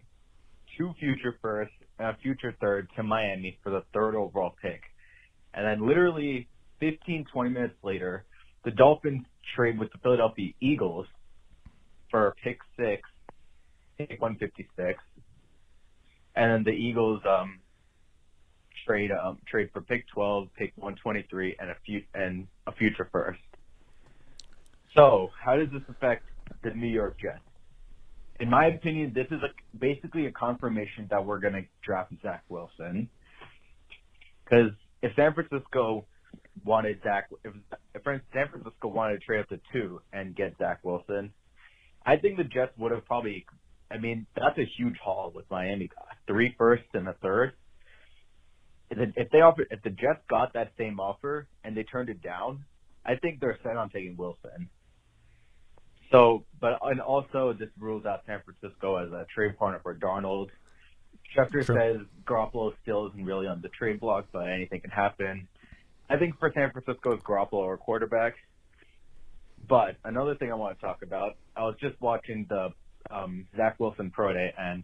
two 0.78 0.93
future 1.00 1.38
firsts, 1.41 1.76
and 2.00 2.10
a 2.10 2.17
future 2.21 2.56
third 2.60 2.89
to 2.95 3.04
Miami 3.04 3.58
for 3.62 3.69
the 3.69 3.84
third 3.93 4.15
overall 4.15 4.56
pick. 4.62 4.82
And 5.54 5.65
then 5.65 5.88
literally 5.88 6.47
15, 6.80 7.26
20 7.32 7.50
minutes 7.50 7.76
later, 7.84 8.26
the 8.63 8.71
Dolphins 8.71 9.26
trade 9.56 9.78
with 9.78 9.91
the 9.91 9.97
Philadelphia 10.00 10.54
Eagles 10.62 11.08
for 12.10 12.36
pick 12.43 12.60
six, 12.78 13.02
pick 13.97 14.21
156. 14.21 15.00
And 16.36 16.52
then 16.52 16.63
the 16.63 16.71
Eagles 16.71 17.21
um, 17.28 17.60
trade 18.86 19.12
um, 19.12 19.38
trade 19.47 19.69
for 19.74 19.82
pick 19.82 20.08
12, 20.08 20.47
pick 20.58 20.74
123, 20.76 21.58
and 21.60 21.69
a 21.69 21.76
few 21.86 22.02
and 22.13 22.47
a 22.67 22.71
future 22.71 23.10
first. 23.12 23.39
So, 24.96 25.30
how 25.44 25.56
does 25.56 25.70
this 25.72 25.82
affect 25.90 26.24
the 26.64 26.72
New 26.72 26.88
York 26.88 27.18
Jets? 27.22 27.40
In 28.40 28.50
my 28.50 28.68
opinion, 28.68 29.14
this 29.14 29.28
is 29.28 29.40
a, 29.44 29.78
basically 29.78 30.26
a 30.26 30.32
confirmation 30.32 31.08
that 31.10 31.26
we're 31.26 31.40
going 31.40 31.54
to 31.54 31.64
draft 31.86 32.12
Zach 32.22 32.44
Wilson. 32.50 33.10
Because 34.44 34.72
if 35.02 35.16
San 35.16 35.34
Francisco 35.34 36.06
wanted 36.66 37.00
Zach, 37.04 37.30
if, 37.44 37.54
if 37.96 38.04
San 38.04 38.50
Francisco 38.50 38.88
wanted 38.88 39.20
to 39.20 39.26
trade 39.26 39.42
up 39.42 39.50
to 39.50 39.60
two 39.72 40.02
and 40.12 40.36
get 40.36 40.56
Zach 40.58 40.80
Wilson, 40.84 41.32
I 42.06 42.18
think 42.18 42.38
the 42.38 42.44
Jets 42.44 42.74
would 42.78 42.92
have 42.92 43.06
probably. 43.06 43.46
I 43.90 43.98
mean, 43.98 44.26
that's 44.36 44.58
a 44.58 44.66
huge 44.78 44.96
haul 45.04 45.32
with 45.36 45.46
Miami. 45.52 45.90
Three 46.26 46.56
firsts 46.58 46.88
and 46.94 47.08
a 47.08 47.14
third 47.22 47.54
if 48.92 49.30
they 49.32 49.40
offer, 49.40 49.66
if 49.70 49.82
the 49.84 49.90
Jets 49.90 50.22
got 50.30 50.54
that 50.54 50.72
same 50.78 51.00
offer 51.00 51.48
and 51.64 51.76
they 51.76 51.84
turned 51.84 52.10
it 52.10 52.22
down, 52.22 52.66
I 53.06 53.16
think 53.16 53.40
they're 53.40 53.58
set 53.64 53.78
on 53.78 53.90
taking 53.90 54.18
Wilson. 54.18 54.70
So, 56.12 56.43
but 56.60 56.80
and 56.84 57.00
also 57.00 57.54
this 57.58 57.69
rules 57.80 58.06
out 58.06 58.24
San 58.28 58.41
Francisco 58.43 58.97
as 58.97 59.12
a 59.12 59.26
trade 59.34 59.58
partner 59.58 59.80
for 59.82 59.95
Darnold. 59.95 60.50
Schefter 61.36 61.65
Sure. 61.65 61.76
says 61.78 62.06
Garoppolo 62.26 62.74
still 62.82 63.08
isn't 63.08 63.26
really 63.26 63.47
on 63.47 63.62
the 63.62 63.69
trade 63.69 64.02
block, 64.02 64.26
but 64.34 64.50
anything 64.50 64.82
can 64.82 64.91
happen. 64.91 65.47
I 66.10 66.17
think 66.17 66.38
for 66.39 66.52
San 66.54 66.71
Francisco, 66.71 67.13
it's 67.13 67.24
Garoppolo 67.24 67.54
or 67.54 67.78
quarterback. 67.78 68.36
But 69.67 69.95
another 70.04 70.36
thing 70.36 70.52
I 70.52 70.56
want 70.56 70.78
to 70.78 70.86
talk 70.86 71.04
about, 71.04 71.38
I 71.56 71.62
was 71.63 71.76
just 71.80 72.00
watching 72.02 72.45
the 72.50 72.69
um, 73.10 73.47
Zach 73.56 73.80
Wilson 73.80 74.12
Pro 74.12 74.34
Day, 74.34 74.54
and 74.58 74.84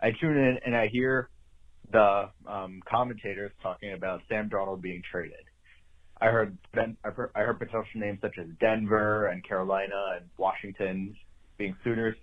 I 0.00 0.10
tune 0.20 0.36
in 0.36 0.58
and 0.64 0.76
I 0.76 0.86
hear 0.86 1.28
the 1.90 2.30
um, 2.46 2.80
commentators 2.88 3.50
talking 3.62 3.92
about 3.92 4.20
Sam 4.28 4.48
Darnold 4.48 4.80
being 4.80 5.02
traded. 5.10 5.44
I 6.22 6.26
heard 6.26 6.56
Ben, 6.72 6.96
I 7.04 7.10
heard, 7.10 7.30
I 7.34 7.40
heard 7.40 7.58
potential 7.58 7.84
names 7.96 8.20
such 8.22 8.38
as 8.38 8.46
Denver 8.60 9.26
and 9.26 9.42
Carolina 9.42 10.14
and 10.16 10.26
Washington 10.38 11.16
being 11.58 11.76
suitors. 11.82 12.14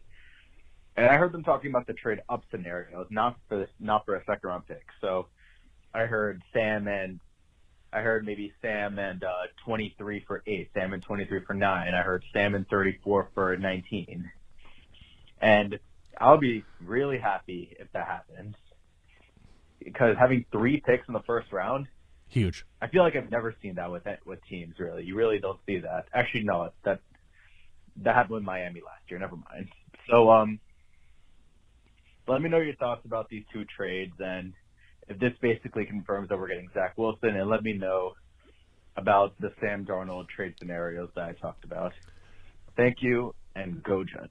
And 0.95 1.05
I 1.05 1.17
heard 1.17 1.33
them 1.33 1.43
talking 1.43 1.69
about 1.69 1.85
the 1.85 1.93
trade 1.93 2.19
up 2.29 2.43
scenarios, 2.49 3.07
not 3.09 3.37
for 3.49 3.67
not 3.77 4.05
for 4.05 4.15
a 4.15 4.23
second 4.23 4.47
round 4.47 4.67
pick. 4.67 4.85
So 5.01 5.27
I 5.93 6.03
heard 6.05 6.41
Sam 6.53 6.87
and 6.87 7.19
I 7.91 7.99
heard 7.99 8.25
maybe 8.25 8.53
Sam 8.61 8.99
and 8.99 9.21
uh, 9.21 9.47
23 9.65 10.23
for 10.25 10.43
eight, 10.47 10.69
Sam 10.73 10.93
and 10.93 11.03
23 11.03 11.41
for 11.45 11.53
nine. 11.53 11.93
I 11.93 12.01
heard 12.01 12.23
Sam 12.31 12.55
and 12.55 12.65
34 12.69 13.31
for 13.33 13.57
19. 13.57 14.31
And 15.41 15.77
I'll 16.17 16.39
be 16.39 16.63
really 16.85 17.17
happy 17.17 17.75
if 17.77 17.91
that 17.91 18.07
happens 18.07 18.55
because 19.83 20.15
having 20.17 20.45
three 20.53 20.81
picks 20.85 21.05
in 21.09 21.13
the 21.13 21.23
first 21.27 21.51
round, 21.51 21.87
Huge. 22.29 22.65
I 22.81 22.87
feel 22.87 23.03
like 23.03 23.15
I've 23.15 23.31
never 23.31 23.55
seen 23.61 23.75
that 23.75 23.91
with 23.91 24.03
with 24.25 24.39
teams. 24.47 24.75
Really, 24.79 25.03
you 25.03 25.15
really 25.15 25.39
don't 25.39 25.59
see 25.65 25.79
that. 25.79 26.05
Actually, 26.13 26.43
no, 26.43 26.71
that 26.85 26.99
that 28.03 28.15
happened 28.15 28.35
with 28.35 28.43
Miami 28.43 28.81
last 28.81 29.01
year. 29.09 29.19
Never 29.19 29.35
mind. 29.35 29.69
So, 30.09 30.29
um, 30.29 30.59
let 32.27 32.41
me 32.41 32.49
know 32.49 32.59
your 32.59 32.75
thoughts 32.75 33.01
about 33.05 33.29
these 33.29 33.43
two 33.51 33.65
trades 33.65 34.13
and 34.19 34.53
if 35.09 35.19
this 35.19 35.33
basically 35.41 35.85
confirms 35.85 36.29
that 36.29 36.39
we're 36.39 36.47
getting 36.47 36.69
Zach 36.73 36.97
Wilson, 36.97 37.35
and 37.35 37.49
let 37.49 37.63
me 37.63 37.73
know 37.73 38.13
about 38.95 39.33
the 39.39 39.51
Sam 39.59 39.85
Darnold 39.85 40.29
trade 40.29 40.53
scenarios 40.59 41.09
that 41.15 41.23
I 41.23 41.33
talked 41.33 41.63
about. 41.63 41.93
Thank 42.77 42.97
you, 43.01 43.33
and 43.55 43.81
go 43.83 44.03
Jets. 44.03 44.29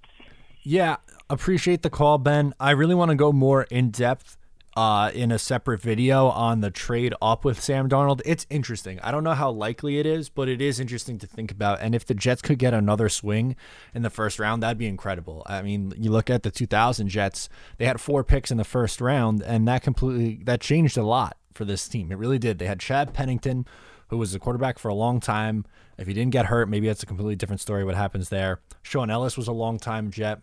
Yeah, 0.62 0.96
appreciate 1.28 1.82
the 1.82 1.90
call, 1.90 2.18
Ben. 2.18 2.54
I 2.61 2.70
really 2.70 2.94
want 2.94 3.11
to 3.11 3.16
go 3.16 3.32
more 3.32 3.64
in 3.64 3.90
depth 3.90 4.37
uh, 4.78 5.10
in 5.12 5.32
a 5.32 5.40
separate 5.40 5.80
video 5.80 6.28
on 6.28 6.60
the 6.60 6.70
trade 6.70 7.12
up 7.20 7.44
with 7.44 7.60
Sam 7.60 7.88
Darnold. 7.88 8.20
It's 8.24 8.46
interesting. 8.48 9.00
I 9.00 9.10
don't 9.10 9.24
know 9.24 9.34
how 9.34 9.50
likely 9.50 9.98
it 9.98 10.06
is, 10.06 10.28
but 10.28 10.48
it 10.48 10.62
is 10.62 10.78
interesting 10.78 11.18
to 11.18 11.26
think 11.26 11.50
about. 11.50 11.80
And 11.80 11.96
if 11.96 12.06
the 12.06 12.14
Jets 12.14 12.42
could 12.42 12.60
get 12.60 12.72
another 12.72 13.08
swing 13.08 13.56
in 13.92 14.02
the 14.02 14.08
first 14.08 14.38
round, 14.38 14.62
that'd 14.62 14.78
be 14.78 14.86
incredible. 14.86 15.42
I 15.46 15.62
mean, 15.62 15.92
you 15.96 16.12
look 16.12 16.30
at 16.30 16.44
the 16.44 16.52
2000 16.52 17.08
Jets; 17.08 17.48
they 17.78 17.86
had 17.86 18.00
four 18.00 18.22
picks 18.22 18.52
in 18.52 18.56
the 18.56 18.62
first 18.62 19.00
round, 19.00 19.42
and 19.42 19.66
that 19.66 19.82
completely 19.82 20.44
that 20.44 20.60
changed 20.60 20.96
a 20.96 21.02
lot 21.02 21.36
for 21.54 21.64
this 21.64 21.88
team. 21.88 22.12
It 22.12 22.18
really 22.18 22.38
did. 22.38 22.60
They 22.60 22.66
had 22.66 22.78
Chad 22.78 23.12
Pennington, 23.12 23.66
who 24.10 24.16
was 24.16 24.30
the 24.30 24.38
quarterback 24.38 24.78
for 24.78 24.86
a 24.86 24.94
long 24.94 25.18
time. 25.18 25.66
If 25.98 26.06
he 26.06 26.14
didn't 26.14 26.30
get 26.30 26.46
hurt, 26.46 26.68
maybe 26.68 26.86
that's 26.86 27.02
a 27.02 27.06
completely 27.06 27.34
different 27.34 27.60
story. 27.60 27.82
What 27.82 27.96
happens 27.96 28.28
there? 28.28 28.60
Shaun 28.82 29.10
Ellis 29.10 29.36
was 29.36 29.48
a 29.48 29.52
long 29.52 29.80
time 29.80 30.12
Jet. 30.12 30.40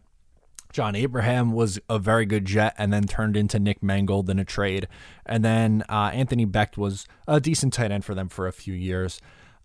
John 0.75 0.93
Abraham 0.93 1.53
was 1.53 1.79
a 1.89 1.97
very 1.97 2.25
good 2.25 2.43
Jet 2.43 2.75
and 2.77 2.91
then 2.91 3.05
turned 3.05 3.37
into 3.37 3.59
Nick 3.59 3.81
Mangold 3.81 4.29
in 4.29 4.39
a 4.39 4.43
trade. 4.43 4.89
And 5.25 5.43
then 5.43 5.85
uh, 5.87 6.11
Anthony 6.13 6.45
Becht 6.45 6.75
was 6.75 7.05
a 7.29 7.39
decent 7.39 7.71
tight 7.71 7.91
end 7.91 8.03
for 8.03 8.13
them 8.13 8.27
for 8.27 8.45
a 8.45 8.51
few 8.51 8.73
years. 8.73 9.21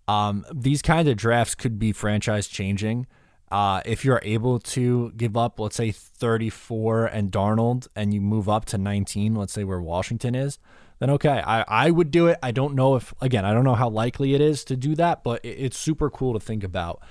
Um, 0.07 0.47
these 0.55 0.83
kind 0.83 1.09
of 1.09 1.17
drafts 1.17 1.57
could 1.57 1.81
be 1.81 1.91
franchise 1.91 2.47
changing. 2.47 3.09
Uh, 3.51 3.81
if 3.85 4.05
you're 4.05 4.21
able 4.23 4.61
to 4.61 5.11
give 5.17 5.37
up, 5.37 5.59
let's 5.59 5.75
say 5.75 5.91
34 5.91 7.07
and 7.07 7.33
Darnold, 7.33 7.89
and 7.97 8.15
you 8.15 8.21
move 8.21 8.49
up 8.49 8.65
to 8.67 8.79
19, 8.79 9.35
let's 9.35 9.53
say 9.53 9.65
where 9.65 9.83
Washington 9.83 10.37
is, 10.37 10.61
then 11.01 11.11
okay, 11.11 11.43
I, 11.45 11.65
I 11.67 11.91
would 11.91 12.13
do 12.13 12.29
it. 12.29 12.39
I 12.41 12.53
don't 12.53 12.77
know 12.77 12.95
if, 12.95 13.13
again, 13.21 13.45
I 13.45 13.53
don't 13.53 13.65
know 13.65 13.75
how 13.75 13.89
likely 13.89 14.35
it 14.35 14.41
is 14.41 14.63
to 14.67 14.77
do 14.77 14.95
that, 14.95 15.25
but 15.25 15.45
it, 15.45 15.59
it's 15.59 15.77
super 15.77 16.09
cool 16.09 16.35
to 16.35 16.41
think 16.41 16.63
about. 16.63 17.03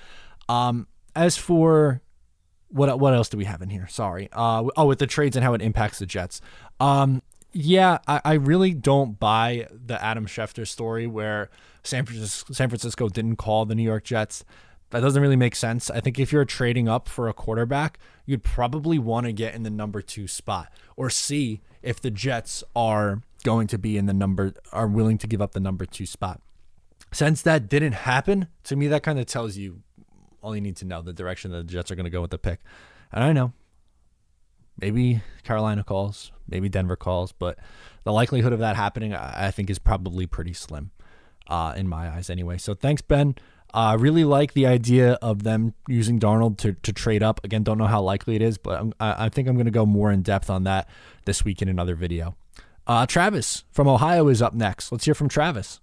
Um, 0.48 0.86
as 1.14 1.36
for 1.36 2.00
what 2.70 2.98
what 2.98 3.14
else 3.14 3.28
do 3.28 3.36
we 3.36 3.44
have 3.44 3.62
in 3.62 3.70
here? 3.70 3.86
Sorry. 3.88 4.28
Uh, 4.32 4.64
oh, 4.76 4.86
with 4.86 4.98
the 4.98 5.06
trades 5.06 5.36
and 5.36 5.44
how 5.44 5.54
it 5.54 5.62
impacts 5.62 5.98
the 5.98 6.06
Jets. 6.06 6.40
Um, 6.78 7.22
yeah, 7.52 7.98
I, 8.06 8.20
I 8.24 8.32
really 8.34 8.74
don't 8.74 9.18
buy 9.18 9.66
the 9.72 10.02
Adam 10.02 10.26
Schefter 10.26 10.66
story 10.66 11.06
where 11.06 11.50
San 11.82 12.06
Francisco, 12.06 12.52
San 12.52 12.68
Francisco 12.68 13.08
didn't 13.08 13.36
call 13.36 13.66
the 13.66 13.74
New 13.74 13.82
York 13.82 14.04
Jets. 14.04 14.44
That 14.90 15.00
doesn't 15.00 15.22
really 15.22 15.36
make 15.36 15.54
sense. 15.54 15.90
I 15.90 16.00
think 16.00 16.18
if 16.18 16.32
you're 16.32 16.44
trading 16.44 16.88
up 16.88 17.08
for 17.08 17.28
a 17.28 17.32
quarterback, 17.32 17.98
you'd 18.26 18.42
probably 18.42 18.98
want 18.98 19.26
to 19.26 19.32
get 19.32 19.54
in 19.54 19.62
the 19.62 19.70
number 19.70 20.02
two 20.02 20.26
spot 20.26 20.72
or 20.96 21.10
see 21.10 21.60
if 21.82 22.00
the 22.00 22.10
Jets 22.10 22.64
are 22.74 23.22
going 23.44 23.66
to 23.68 23.78
be 23.78 23.96
in 23.96 24.06
the 24.06 24.12
number, 24.12 24.52
are 24.72 24.88
willing 24.88 25.16
to 25.18 25.26
give 25.26 25.40
up 25.40 25.52
the 25.52 25.60
number 25.60 25.86
two 25.86 26.06
spot. 26.06 26.40
Since 27.12 27.42
that 27.42 27.68
didn't 27.68 27.92
happen, 27.92 28.48
to 28.64 28.76
me, 28.76 28.86
that 28.88 29.02
kind 29.02 29.18
of 29.18 29.26
tells 29.26 29.56
you 29.56 29.82
all 30.42 30.54
you 30.54 30.60
need 30.60 30.76
to 30.76 30.84
know 30.84 31.02
the 31.02 31.12
direction 31.12 31.50
that 31.52 31.58
the 31.58 31.72
Jets 31.72 31.90
are 31.90 31.94
going 31.94 32.04
to 32.04 32.10
go 32.10 32.20
with 32.20 32.30
the 32.30 32.38
pick. 32.38 32.60
And 33.12 33.24
I 33.24 33.32
know 33.32 33.52
maybe 34.78 35.22
Carolina 35.44 35.84
calls, 35.84 36.32
maybe 36.48 36.68
Denver 36.68 36.96
calls, 36.96 37.32
but 37.32 37.58
the 38.04 38.12
likelihood 38.12 38.52
of 38.52 38.58
that 38.60 38.76
happening, 38.76 39.14
I 39.14 39.50
think, 39.50 39.70
is 39.70 39.78
probably 39.78 40.26
pretty 40.26 40.52
slim 40.52 40.90
uh, 41.48 41.74
in 41.76 41.88
my 41.88 42.08
eyes 42.08 42.30
anyway. 42.30 42.58
So 42.58 42.74
thanks, 42.74 43.02
Ben. 43.02 43.34
I 43.72 43.92
uh, 43.92 43.98
really 43.98 44.24
like 44.24 44.52
the 44.52 44.66
idea 44.66 45.12
of 45.22 45.44
them 45.44 45.74
using 45.86 46.18
Darnold 46.18 46.58
to, 46.58 46.72
to 46.72 46.92
trade 46.92 47.22
up. 47.22 47.44
Again, 47.44 47.62
don't 47.62 47.78
know 47.78 47.86
how 47.86 48.02
likely 48.02 48.34
it 48.34 48.42
is, 48.42 48.58
but 48.58 48.80
I'm, 48.80 48.92
I 48.98 49.26
I 49.26 49.28
think 49.28 49.46
I'm 49.46 49.54
going 49.54 49.66
to 49.66 49.70
go 49.70 49.86
more 49.86 50.10
in 50.10 50.22
depth 50.22 50.50
on 50.50 50.64
that 50.64 50.88
this 51.24 51.44
week 51.44 51.62
in 51.62 51.68
another 51.68 51.94
video. 51.94 52.34
Uh, 52.84 53.06
Travis 53.06 53.62
from 53.70 53.86
Ohio 53.86 54.26
is 54.26 54.42
up 54.42 54.54
next. 54.54 54.90
Let's 54.90 55.04
hear 55.04 55.14
from 55.14 55.28
Travis. 55.28 55.78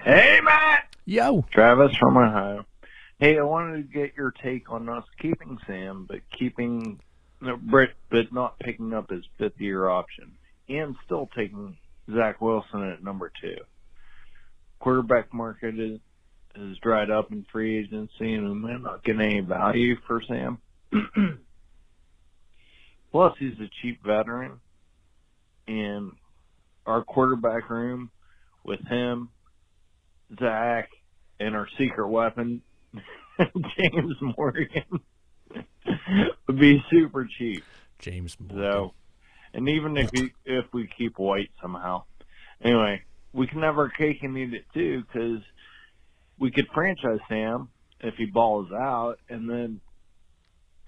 Hey, 0.00 0.40
Matt. 0.42 0.94
Yo. 1.06 1.46
Travis 1.50 1.96
from 1.96 2.18
Ohio. 2.18 2.66
Hey, 3.20 3.36
I 3.36 3.42
wanted 3.42 3.78
to 3.78 3.82
get 3.98 4.16
your 4.16 4.30
take 4.30 4.70
on 4.70 4.88
us 4.88 5.02
keeping 5.20 5.58
Sam, 5.66 6.06
but 6.08 6.20
keeping 6.38 7.00
Britt, 7.62 7.90
but 8.10 8.32
not 8.32 8.60
picking 8.60 8.94
up 8.94 9.10
his 9.10 9.24
fifth 9.38 9.60
year 9.60 9.88
option, 9.88 10.36
and 10.68 10.94
still 11.04 11.28
taking 11.34 11.76
Zach 12.14 12.40
Wilson 12.40 12.88
at 12.88 13.02
number 13.02 13.32
two. 13.40 13.56
Quarterback 14.78 15.34
market 15.34 15.80
is 15.80 15.98
is 16.54 16.78
dried 16.78 17.10
up 17.10 17.32
in 17.32 17.44
free 17.50 17.78
agency, 17.78 18.34
and 18.34 18.60
might 18.60 18.80
not 18.80 19.02
get 19.02 19.20
any 19.20 19.40
value 19.40 19.96
for 20.06 20.22
Sam. 20.22 20.58
Plus, 23.10 23.34
he's 23.40 23.58
a 23.58 23.68
cheap 23.82 24.00
veteran, 24.04 24.60
and 25.66 26.12
our 26.86 27.02
quarterback 27.02 27.68
room 27.68 28.10
with 28.62 28.86
him, 28.86 29.30
Zach, 30.38 30.90
and 31.40 31.56
our 31.56 31.66
secret 31.76 32.08
weapon, 32.08 32.62
James 33.76 34.16
Morgan, 34.20 35.00
would 36.46 36.58
be 36.58 36.82
super 36.90 37.28
cheap. 37.38 37.64
James 37.98 38.36
Morgan. 38.40 38.58
So, 38.58 38.94
and 39.54 39.68
even 39.68 39.96
if 39.96 40.10
we 40.12 40.32
if 40.44 40.66
we 40.72 40.88
keep 40.98 41.18
White 41.18 41.50
somehow, 41.60 42.04
anyway, 42.62 43.02
we 43.32 43.46
can 43.46 43.62
have 43.62 43.78
our 43.78 43.90
cake 43.90 44.18
and 44.22 44.36
eat 44.36 44.54
it 44.54 44.64
too 44.74 45.02
because 45.02 45.42
we 46.38 46.50
could 46.50 46.66
franchise 46.74 47.20
Sam 47.28 47.68
if 48.00 48.14
he 48.14 48.26
balls 48.26 48.70
out, 48.72 49.18
and 49.28 49.48
then 49.48 49.80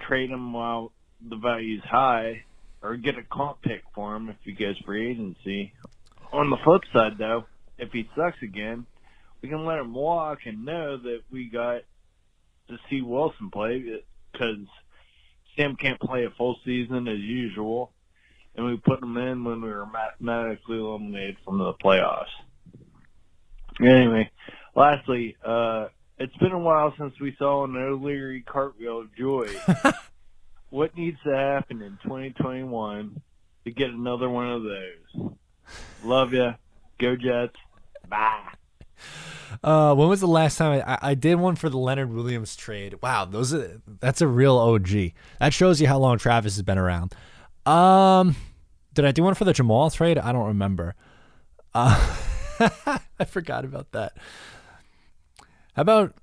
trade 0.00 0.30
him 0.30 0.52
while 0.52 0.92
the 1.28 1.36
value's 1.36 1.82
high, 1.84 2.44
or 2.82 2.96
get 2.96 3.18
a 3.18 3.22
comp 3.22 3.62
pick 3.62 3.82
for 3.94 4.14
him 4.14 4.28
if 4.28 4.36
he 4.44 4.52
goes 4.52 4.78
free 4.86 5.10
agency. 5.10 5.72
On 6.32 6.50
the 6.50 6.56
flip 6.64 6.82
side, 6.92 7.18
though, 7.18 7.46
if 7.78 7.90
he 7.92 8.08
sucks 8.14 8.40
again, 8.42 8.86
we 9.42 9.48
can 9.48 9.64
let 9.64 9.79
him 9.79 9.94
walk 9.94 10.40
and 10.46 10.64
know 10.64 10.96
that 10.96 11.20
we 11.31 11.48
got 11.48 11.83
to 12.68 12.79
see 12.88 13.03
Wilson 13.03 13.50
play 13.50 14.03
because 14.33 14.66
Sam 15.57 15.76
can't 15.76 16.00
play 16.00 16.24
a 16.24 16.31
full 16.31 16.57
season 16.64 17.09
as 17.09 17.18
usual, 17.18 17.92
and 18.55 18.66
we 18.66 18.76
put 18.76 19.03
him 19.03 19.16
in 19.16 19.44
when 19.44 19.61
we 19.61 19.68
were 19.68 19.87
mathematically 19.87 20.79
eliminated 20.79 21.37
from 21.44 21.59
the 21.59 21.72
playoffs. 21.74 22.26
Anyway, 23.81 24.31
lastly, 24.74 25.37
uh, 25.44 25.88
it's 26.18 26.37
been 26.37 26.53
a 26.53 26.59
while 26.59 26.94
since 26.98 27.18
we 27.18 27.35
saw 27.38 27.64
an 27.64 27.76
O'Leary 27.76 28.42
cartwheel 28.42 29.00
of 29.00 29.14
joy. 29.16 29.48
what 30.70 30.96
needs 30.96 31.18
to 31.24 31.35
happen 31.35 31.81
in 31.81 31.98
2021 32.03 33.20
to 33.64 33.70
get 33.70 33.90
another 33.90 34.29
one 34.29 34.50
of 34.50 34.62
those? 34.62 35.33
Love 36.05 36.35
ya. 36.35 36.55
Go 36.98 37.16
Jets. 37.16 37.57
Bye. 38.09 38.42
Uh, 39.62 39.94
when 39.94 40.08
was 40.08 40.20
the 40.20 40.28
last 40.28 40.58
time 40.58 40.82
I, 40.86 40.98
I 41.02 41.14
did 41.14 41.36
one 41.36 41.56
for 41.56 41.68
the 41.68 41.78
Leonard 41.78 42.12
Williams 42.12 42.56
trade? 42.56 42.96
Wow, 43.02 43.24
those 43.24 43.52
are, 43.52 43.80
that's 44.00 44.20
a 44.20 44.26
real 44.26 44.56
OG. 44.56 45.12
That 45.38 45.52
shows 45.52 45.80
you 45.80 45.86
how 45.86 45.98
long 45.98 46.18
Travis 46.18 46.56
has 46.56 46.62
been 46.62 46.78
around. 46.78 47.14
Um, 47.66 48.36
did 48.94 49.04
I 49.04 49.12
do 49.12 49.22
one 49.22 49.34
for 49.34 49.44
the 49.44 49.52
Jamal 49.52 49.90
trade? 49.90 50.18
I 50.18 50.32
don't 50.32 50.46
remember. 50.46 50.94
Uh, 51.74 52.16
I 53.18 53.24
forgot 53.24 53.64
about 53.64 53.92
that. 53.92 54.16
How 55.74 55.82
about 55.82 56.14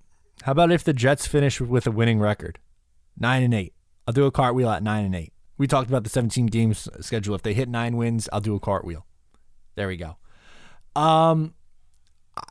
how 0.44 0.52
about 0.52 0.72
if 0.72 0.84
the 0.84 0.94
Jets 0.94 1.26
finish 1.26 1.60
with 1.60 1.88
a 1.88 1.92
winning 1.92 2.20
record, 2.20 2.60
nine 3.18 3.44
and 3.44 3.54
eight? 3.54 3.74
I'll 4.08 4.14
do 4.14 4.26
a 4.26 4.32
cartwheel 4.32 4.70
at 4.70 4.84
nine 4.84 5.06
and 5.06 5.16
eight. 5.16 5.34
We 5.58 5.68
talked 5.68 5.90
about 5.90 6.04
the 6.04 6.10
17 6.10 6.46
games 6.48 6.88
schedule. 7.02 7.34
If 7.34 7.42
they 7.42 7.54
hit 7.54 7.68
nine 7.68 7.98
wins, 7.98 8.30
I'll 8.32 8.42
do 8.42 8.56
a 8.56 8.60
cartwheel. 8.60 9.06
There 9.76 9.88
we 9.88 9.98
go. 9.98 10.18
Um, 10.96 11.56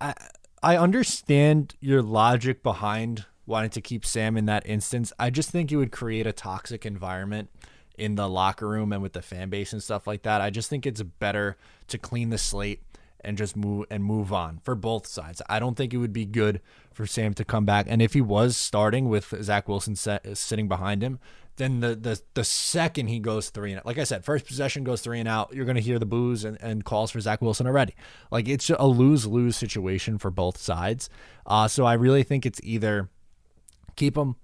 I 0.00 0.14
I 0.62 0.76
understand 0.76 1.74
your 1.80 2.02
logic 2.02 2.62
behind 2.62 3.26
wanting 3.46 3.70
to 3.70 3.80
keep 3.80 4.04
Sam 4.04 4.36
in 4.36 4.46
that 4.46 4.66
instance. 4.66 5.12
I 5.18 5.30
just 5.30 5.50
think 5.50 5.70
it 5.70 5.76
would 5.76 5.92
create 5.92 6.26
a 6.26 6.32
toxic 6.32 6.84
environment 6.84 7.50
in 7.96 8.16
the 8.16 8.28
locker 8.28 8.68
room 8.68 8.92
and 8.92 9.02
with 9.02 9.12
the 9.12 9.22
fan 9.22 9.48
base 9.48 9.72
and 9.72 9.82
stuff 9.82 10.06
like 10.06 10.22
that. 10.22 10.40
I 10.40 10.50
just 10.50 10.68
think 10.68 10.86
it's 10.86 11.02
better 11.02 11.56
to 11.88 11.98
clean 11.98 12.30
the 12.30 12.38
slate 12.38 12.82
and 13.20 13.36
just 13.38 13.56
move 13.56 13.86
and 13.90 14.04
move 14.04 14.32
on 14.32 14.60
for 14.64 14.74
both 14.74 15.06
sides. 15.06 15.42
I 15.48 15.58
don't 15.58 15.76
think 15.76 15.92
it 15.92 15.98
would 15.98 16.12
be 16.12 16.26
good 16.26 16.60
for 16.92 17.06
Sam 17.06 17.34
to 17.34 17.44
come 17.44 17.64
back. 17.64 17.86
And 17.88 18.00
if 18.00 18.12
he 18.12 18.20
was 18.20 18.56
starting 18.56 19.08
with 19.08 19.34
Zach 19.42 19.68
Wilson 19.68 19.96
set, 19.96 20.36
sitting 20.36 20.68
behind 20.68 21.02
him, 21.02 21.18
then 21.56 21.80
the 21.80 21.94
the 21.94 22.20
the 22.34 22.44
second 22.44 23.08
he 23.08 23.18
goes 23.18 23.50
three 23.50 23.72
and 23.72 23.80
out, 23.80 23.86
like 23.86 23.98
I 23.98 24.04
said, 24.04 24.24
first 24.24 24.46
possession 24.46 24.84
goes 24.84 25.00
three 25.00 25.20
and 25.20 25.28
out, 25.28 25.54
you're 25.54 25.64
gonna 25.64 25.80
hear 25.80 25.98
the 25.98 26.06
boos 26.06 26.44
and, 26.44 26.58
and 26.60 26.84
calls 26.84 27.10
for 27.10 27.20
Zach 27.20 27.40
Wilson 27.40 27.66
already. 27.66 27.94
Like 28.30 28.48
it's 28.48 28.70
a 28.70 28.86
lose 28.86 29.26
lose 29.26 29.56
situation 29.56 30.18
for 30.18 30.30
both 30.30 30.58
sides. 30.58 31.08
Uh, 31.46 31.68
so 31.68 31.84
I 31.84 31.94
really 31.94 32.22
think 32.22 32.44
it's 32.44 32.60
either 32.62 33.08
keep 33.96 34.16
him 34.16 34.36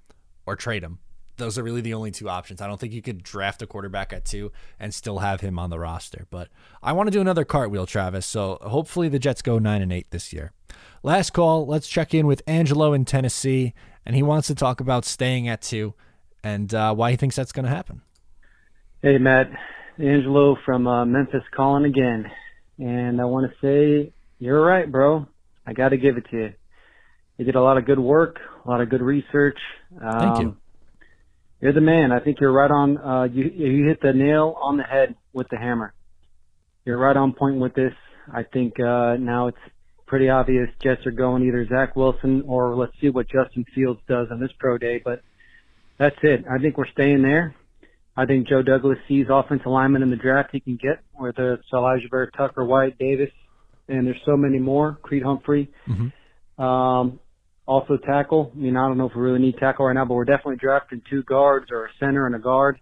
or 0.47 0.57
trade 0.57 0.83
him. 0.83 0.99
Those 1.37 1.59
are 1.59 1.63
really 1.63 1.81
the 1.81 1.95
only 1.95 2.11
two 2.11 2.29
options. 2.29 2.61
I 2.61 2.67
don't 2.67 2.79
think 2.79 2.93
you 2.93 3.03
could 3.03 3.23
draft 3.23 3.63
a 3.63 3.67
quarterback 3.67 4.13
at 4.13 4.25
two 4.25 4.53
and 4.79 4.95
still 4.95 5.21
have 5.21 5.41
him 5.41 5.59
on 5.59 5.71
the 5.71 5.79
roster. 5.79 6.27
But 6.31 6.49
I 6.83 6.93
want 6.93 7.07
to 7.07 7.11
do 7.11 7.21
another 7.21 7.45
cartwheel, 7.45 7.87
Travis. 7.87 8.27
So 8.27 8.59
hopefully 8.61 9.09
the 9.09 9.19
Jets 9.19 9.43
go 9.43 9.59
nine 9.59 9.83
and 9.83 9.93
eight 9.93 10.11
this 10.11 10.33
year. 10.33 10.53
Last 11.03 11.31
call. 11.31 11.67
Let's 11.67 11.89
check 11.89 12.15
in 12.15 12.27
with 12.27 12.43
Angelo 12.47 12.93
in 12.93 13.05
Tennessee, 13.05 13.75
and 14.07 14.15
he 14.15 14.23
wants 14.23 14.47
to 14.49 14.55
talk 14.55 14.79
about 14.81 15.05
staying 15.05 15.49
at 15.49 15.63
two 15.63 15.95
and 16.43 16.73
uh, 16.75 16.95
why 16.95 17.11
he 17.11 17.17
thinks 17.17 17.37
that's 17.37 17.53
going 17.53 17.65
to 17.65 17.71
happen. 17.71 18.03
Hey, 19.03 19.19
Matt. 19.19 19.51
Angelo 19.99 20.57
from 20.65 20.87
uh, 20.87 21.05
Memphis 21.05 21.43
calling 21.55 21.85
again. 21.85 22.31
And 22.79 23.21
I 23.21 23.25
want 23.25 23.51
to 23.51 23.57
say, 23.61 24.13
you're 24.39 24.65
right, 24.65 24.91
bro. 24.91 25.27
I 25.67 25.73
got 25.73 25.91
to 25.91 25.97
give 25.97 26.17
it 26.17 26.25
to 26.31 26.37
you. 26.37 26.53
You 27.39 27.45
did 27.45 27.55
a 27.55 27.63
lot 27.63 27.79
of 27.79 27.87
good 27.87 27.99
work, 27.99 28.39
a 28.65 28.69
lot 28.69 28.81
of 28.81 28.91
good 28.91 29.03
research. 29.03 29.59
Um, 30.01 30.19
Thank 30.19 30.39
you. 30.41 30.57
You're 31.61 31.73
the 31.73 31.81
man. 31.81 32.11
I 32.11 32.19
think 32.21 32.39
you're 32.41 32.53
right 32.53 32.71
on. 32.71 32.99
Uh, 32.99 33.25
you 33.25 33.45
you 33.45 33.87
hit 33.87 34.01
the 34.03 34.13
nail 34.13 34.57
on 34.61 34.77
the 34.77 34.83
head 34.83 35.15
with 35.33 35.49
the 35.49 35.57
hammer. 35.57 35.95
You're 36.85 36.99
right 36.99 37.17
on 37.17 37.33
point 37.35 37.61
with 37.61 37.75
this. 37.75 37.93
I 38.33 38.43
think 38.43 38.81
uh, 38.81 39.17
now 39.19 39.47
it's 39.47 39.59
pretty 40.07 40.29
obvious 40.29 40.69
Jets 40.83 41.07
are 41.07 41.13
going 41.13 41.45
either 41.45 41.67
Zach 41.69 41.95
Wilson 41.95 42.43
or 42.47 42.75
let's 42.75 42.93
see 43.01 43.11
what 43.11 43.27
Justin 43.29 43.65
Fields 43.75 44.01
does 44.09 44.27
on 44.33 44.41
this 44.41 44.51
pro 44.59 44.77
day. 44.77 45.01
But 45.05 45.23
that's 46.03 46.17
it. 46.23 46.45
I 46.51 46.59
think 46.59 46.77
we're 46.77 46.89
staying 46.89 47.23
there. 47.23 47.55
I 48.17 48.27
think 48.27 48.49
Joe 48.49 48.61
Douglas 48.61 48.99
sees 49.07 49.27
offensive 49.31 49.69
linemen 49.69 50.03
in 50.03 50.11
the 50.11 50.17
draft 50.17 50.51
he 50.53 50.59
can 50.59 50.77
get, 50.77 50.99
whether 51.13 51.55
it's 51.55 51.69
Alijah 51.73 52.11
Vera, 52.11 52.31
Tucker, 52.33 52.65
Wyatt, 52.65 52.99
Davis, 52.99 53.31
and 53.89 54.07
there's 54.07 54.21
so 54.27 54.37
many 54.37 54.59
more. 54.59 54.99
Creed 55.03 55.23
Humphrey. 55.23 55.71
Mm-hmm. 55.89 56.63
Um, 56.63 57.21
also 57.67 57.97
tackle. 57.97 58.51
I 58.53 58.59
mean, 58.59 58.77
I 58.77 58.89
don't 58.89 58.99
know 58.99 59.09
if 59.09 59.15
we 59.15 59.23
really 59.23 59.39
need 59.39 59.59
tackle 59.59 59.87
right 59.87 59.95
now, 59.95 60.05
but 60.05 60.15
we're 60.15 60.25
definitely 60.25 60.57
drafting 60.57 61.03
two 61.09 61.23
guards 61.23 61.67
or 61.71 61.87
a 61.87 61.89
center 62.01 62.27
and 62.27 62.35
a 62.35 62.41
guard. 62.41 62.81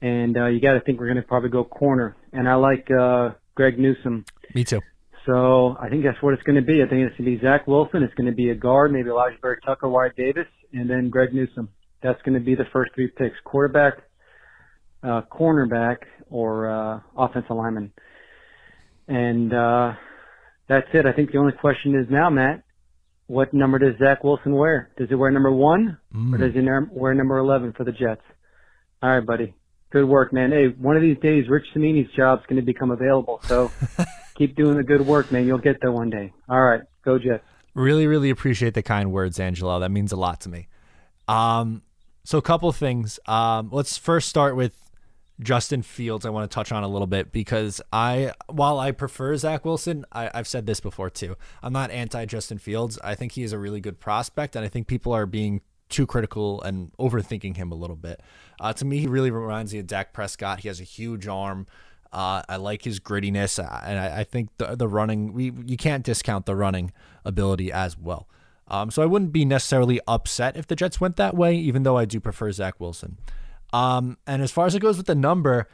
And 0.00 0.36
uh, 0.36 0.46
you 0.46 0.60
got 0.60 0.72
to 0.72 0.80
think 0.80 0.98
we're 0.98 1.06
going 1.06 1.22
to 1.22 1.22
probably 1.22 1.50
go 1.50 1.62
corner. 1.62 2.16
And 2.32 2.48
I 2.48 2.56
like 2.56 2.88
uh, 2.90 3.30
Greg 3.54 3.78
Newsome. 3.78 4.24
Me 4.52 4.64
too. 4.64 4.80
So 5.26 5.76
I 5.80 5.88
think 5.88 6.02
that's 6.02 6.20
what 6.20 6.34
it's 6.34 6.42
going 6.42 6.56
to 6.56 6.62
be. 6.62 6.82
I 6.82 6.88
think 6.88 7.06
it's 7.06 7.16
going 7.16 7.30
to 7.30 7.36
be 7.36 7.40
Zach 7.40 7.68
Wilson. 7.68 8.02
It's 8.02 8.14
going 8.14 8.26
to 8.26 8.34
be 8.34 8.50
a 8.50 8.56
guard, 8.56 8.92
maybe 8.92 9.10
Alijah 9.10 9.40
Berry, 9.40 9.58
Tucker, 9.64 9.88
Wyatt 9.88 10.16
Davis, 10.16 10.48
and 10.72 10.90
then 10.90 11.08
Greg 11.08 11.32
Newsome. 11.32 11.68
That's 12.02 12.20
going 12.22 12.34
to 12.34 12.44
be 12.44 12.54
the 12.54 12.66
first 12.72 12.92
three 12.94 13.08
picks: 13.08 13.36
quarterback, 13.44 13.94
uh, 15.02 15.22
cornerback, 15.30 15.98
or 16.30 16.70
uh, 16.70 17.00
offensive 17.16 17.56
lineman. 17.56 17.92
And 19.08 19.52
uh, 19.52 19.92
that's 20.68 20.86
it. 20.94 21.06
I 21.06 21.12
think 21.12 21.32
the 21.32 21.38
only 21.38 21.52
question 21.52 21.94
is 21.94 22.06
now, 22.10 22.30
Matt, 22.30 22.62
what 23.26 23.52
number 23.54 23.78
does 23.78 23.98
Zach 23.98 24.24
Wilson 24.24 24.54
wear? 24.54 24.90
Does 24.96 25.08
he 25.08 25.14
wear 25.14 25.30
number 25.30 25.52
one 25.52 25.98
mm. 26.14 26.34
or 26.34 26.38
does 26.38 26.54
he 26.54 26.60
wear 26.90 27.14
number 27.14 27.38
11 27.38 27.74
for 27.76 27.84
the 27.84 27.92
Jets? 27.92 28.22
All 29.02 29.10
right, 29.10 29.26
buddy. 29.26 29.54
Good 29.90 30.06
work, 30.06 30.32
man. 30.32 30.50
Hey, 30.50 30.68
one 30.68 30.96
of 30.96 31.02
these 31.02 31.18
days, 31.18 31.48
Rich 31.48 31.66
Cimini's 31.74 32.10
job's 32.16 32.42
going 32.48 32.60
to 32.60 32.64
become 32.64 32.90
available. 32.90 33.40
So 33.44 33.70
keep 34.36 34.56
doing 34.56 34.76
the 34.76 34.82
good 34.82 35.06
work, 35.06 35.30
man. 35.30 35.46
You'll 35.46 35.58
get 35.58 35.76
there 35.80 35.92
one 35.92 36.08
day. 36.08 36.32
All 36.48 36.60
right. 36.60 36.80
Go 37.04 37.18
Jets. 37.18 37.44
Really, 37.74 38.06
really 38.06 38.30
appreciate 38.30 38.74
the 38.74 38.82
kind 38.82 39.12
words, 39.12 39.40
Angelo. 39.40 39.80
That 39.80 39.90
means 39.90 40.12
a 40.12 40.16
lot 40.16 40.40
to 40.42 40.48
me. 40.48 40.68
Um, 41.28 41.82
so 42.24 42.38
a 42.38 42.42
couple 42.42 42.70
things. 42.72 43.18
Um, 43.26 43.68
let's 43.72 43.96
first 43.96 44.28
start 44.28 44.56
with 44.56 44.82
Justin 45.40 45.82
Fields, 45.82 46.24
I 46.24 46.30
want 46.30 46.50
to 46.50 46.54
touch 46.54 46.72
on 46.72 46.82
a 46.82 46.88
little 46.88 47.06
bit 47.06 47.32
because 47.32 47.80
I, 47.92 48.32
while 48.48 48.78
I 48.78 48.92
prefer 48.92 49.36
Zach 49.36 49.64
Wilson, 49.64 50.04
I, 50.12 50.30
have 50.34 50.46
said 50.46 50.66
this 50.66 50.80
before 50.80 51.10
too. 51.10 51.36
I'm 51.62 51.72
not 51.72 51.90
anti 51.90 52.24
Justin 52.26 52.58
Fields. 52.58 52.98
I 53.02 53.14
think 53.14 53.32
he 53.32 53.42
is 53.42 53.52
a 53.52 53.58
really 53.58 53.80
good 53.80 53.98
prospect, 54.00 54.56
and 54.56 54.64
I 54.64 54.68
think 54.68 54.86
people 54.86 55.12
are 55.12 55.26
being 55.26 55.60
too 55.88 56.06
critical 56.06 56.62
and 56.62 56.92
overthinking 56.98 57.56
him 57.56 57.70
a 57.70 57.74
little 57.74 57.96
bit. 57.96 58.20
Uh, 58.60 58.72
to 58.74 58.84
me, 58.84 58.98
he 58.98 59.06
really 59.06 59.30
reminds 59.30 59.72
me 59.72 59.80
of 59.80 59.86
Dak 59.86 60.12
Prescott. 60.12 60.60
He 60.60 60.68
has 60.68 60.80
a 60.80 60.84
huge 60.84 61.26
arm. 61.26 61.66
Uh, 62.12 62.42
I 62.48 62.56
like 62.56 62.82
his 62.82 63.00
grittiness, 63.00 63.62
uh, 63.62 63.80
and 63.84 63.98
I, 63.98 64.20
I, 64.20 64.24
think 64.24 64.50
the 64.58 64.76
the 64.76 64.86
running 64.86 65.32
we 65.32 65.50
you 65.64 65.78
can't 65.78 66.04
discount 66.04 66.44
the 66.44 66.54
running 66.54 66.92
ability 67.24 67.72
as 67.72 67.96
well. 67.96 68.28
Um, 68.72 68.90
so 68.90 69.02
I 69.02 69.06
wouldn't 69.06 69.32
be 69.32 69.44
necessarily 69.44 70.00
upset 70.08 70.56
if 70.56 70.66
the 70.66 70.74
Jets 70.74 70.98
went 70.98 71.16
that 71.16 71.36
way, 71.36 71.54
even 71.54 71.82
though 71.82 71.98
I 71.98 72.06
do 72.06 72.18
prefer 72.18 72.50
Zach 72.52 72.80
Wilson. 72.80 73.18
Um, 73.72 74.16
and 74.26 74.40
as 74.40 74.50
far 74.50 74.66
as 74.66 74.74
it 74.74 74.80
goes 74.80 74.96
with 74.96 75.06
the 75.06 75.14
number, 75.14 75.68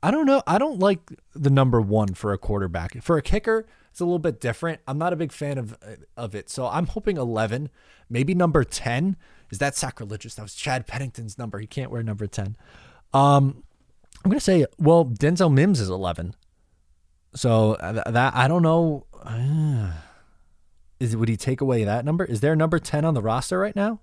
I 0.00 0.12
don't 0.12 0.24
know. 0.24 0.42
I 0.46 0.58
don't 0.58 0.78
like 0.78 1.00
the 1.34 1.50
number 1.50 1.80
one 1.80 2.14
for 2.14 2.32
a 2.32 2.38
quarterback. 2.38 3.00
For 3.02 3.16
a 3.16 3.22
kicker, 3.22 3.66
it's 3.90 4.00
a 4.00 4.04
little 4.04 4.20
bit 4.20 4.40
different. 4.40 4.80
I'm 4.86 4.96
not 4.96 5.12
a 5.12 5.16
big 5.16 5.32
fan 5.32 5.58
of 5.58 5.76
of 6.16 6.34
it. 6.36 6.48
So 6.48 6.66
I'm 6.66 6.86
hoping 6.86 7.16
11, 7.16 7.68
maybe 8.08 8.34
number 8.34 8.62
10. 8.62 9.16
Is 9.50 9.58
that 9.58 9.76
sacrilegious? 9.76 10.36
That 10.36 10.42
was 10.42 10.54
Chad 10.54 10.86
Pennington's 10.86 11.36
number. 11.36 11.58
He 11.58 11.66
can't 11.66 11.90
wear 11.90 12.02
number 12.02 12.28
10. 12.28 12.56
Um, 13.12 13.64
I'm 14.24 14.30
gonna 14.30 14.40
say, 14.40 14.66
well, 14.78 15.04
Denzel 15.04 15.52
Mims 15.52 15.80
is 15.80 15.88
11. 15.88 16.34
So 17.34 17.74
uh, 17.74 18.08
that 18.10 18.34
I 18.36 18.46
don't 18.46 18.62
know. 18.62 19.06
Is 21.02 21.16
would 21.16 21.28
he 21.28 21.36
take 21.36 21.60
away 21.60 21.82
that 21.82 22.04
number? 22.04 22.24
Is 22.24 22.40
there 22.40 22.54
number 22.54 22.78
10 22.78 23.04
on 23.04 23.14
the 23.14 23.22
roster 23.22 23.58
right 23.58 23.74
now? 23.74 23.98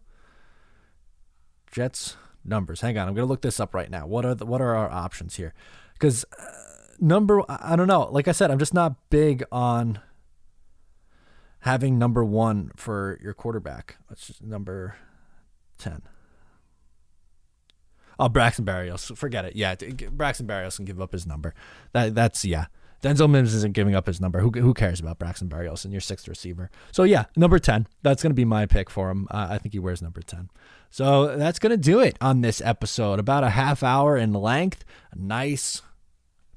Jets 1.71 2.17
numbers. 2.43 2.81
Hang 2.81 2.97
on, 2.97 3.07
I'm 3.07 3.13
gonna 3.13 3.25
look 3.25 3.41
this 3.41 3.57
up 3.57 3.73
right 3.73 3.89
now. 3.89 4.05
What 4.05 4.25
are 4.25 4.35
the, 4.35 4.45
what 4.45 4.59
are 4.59 4.75
our 4.75 4.91
options 4.91 5.37
here? 5.37 5.53
Because 5.93 6.25
uh, 6.37 6.43
number, 6.99 7.41
I 7.47 7.77
don't 7.77 7.87
know. 7.87 8.09
Like 8.11 8.27
I 8.27 8.33
said, 8.33 8.51
I'm 8.51 8.59
just 8.59 8.73
not 8.73 9.09
big 9.09 9.45
on 9.49 9.99
having 11.61 11.97
number 11.97 12.25
one 12.25 12.71
for 12.75 13.17
your 13.23 13.33
quarterback. 13.33 13.95
That's 14.09 14.27
just 14.27 14.43
number 14.43 14.97
ten. 15.77 16.01
Oh, 18.19 18.27
Braxton 18.27 18.65
Berrios. 18.65 19.15
Forget 19.15 19.45
it. 19.45 19.55
Yeah, 19.55 19.75
Braxton 20.11 20.47
Berrios 20.47 20.75
can 20.75 20.83
give 20.83 20.99
up 20.99 21.13
his 21.13 21.25
number. 21.25 21.53
That 21.93 22.13
that's 22.13 22.43
yeah. 22.43 22.65
Denzel 23.01 23.29
Mims 23.29 23.53
isn't 23.53 23.73
giving 23.73 23.95
up 23.95 24.07
his 24.07 24.19
number. 24.19 24.39
Who, 24.39 24.51
who 24.51 24.73
cares 24.73 24.99
about 24.99 25.19
Braxton 25.19 25.47
Berrios 25.47 25.85
and 25.85 25.93
your 25.93 26.01
sixth 26.01 26.27
receiver? 26.27 26.69
So 26.91 27.03
yeah, 27.03 27.25
number 27.35 27.59
ten. 27.59 27.87
That's 28.01 28.21
going 28.21 28.31
to 28.31 28.35
be 28.35 28.45
my 28.45 28.65
pick 28.65 28.89
for 28.89 29.09
him. 29.09 29.27
Uh, 29.31 29.47
I 29.51 29.57
think 29.57 29.73
he 29.73 29.79
wears 29.79 30.01
number 30.01 30.21
ten. 30.21 30.49
So 30.89 31.37
that's 31.37 31.59
going 31.59 31.71
to 31.71 31.77
do 31.77 31.99
it 31.99 32.17
on 32.19 32.41
this 32.41 32.61
episode. 32.61 33.19
About 33.19 33.43
a 33.43 33.51
half 33.51 33.83
hour 33.83 34.17
in 34.17 34.33
length. 34.33 34.83
A 35.11 35.17
nice 35.17 35.81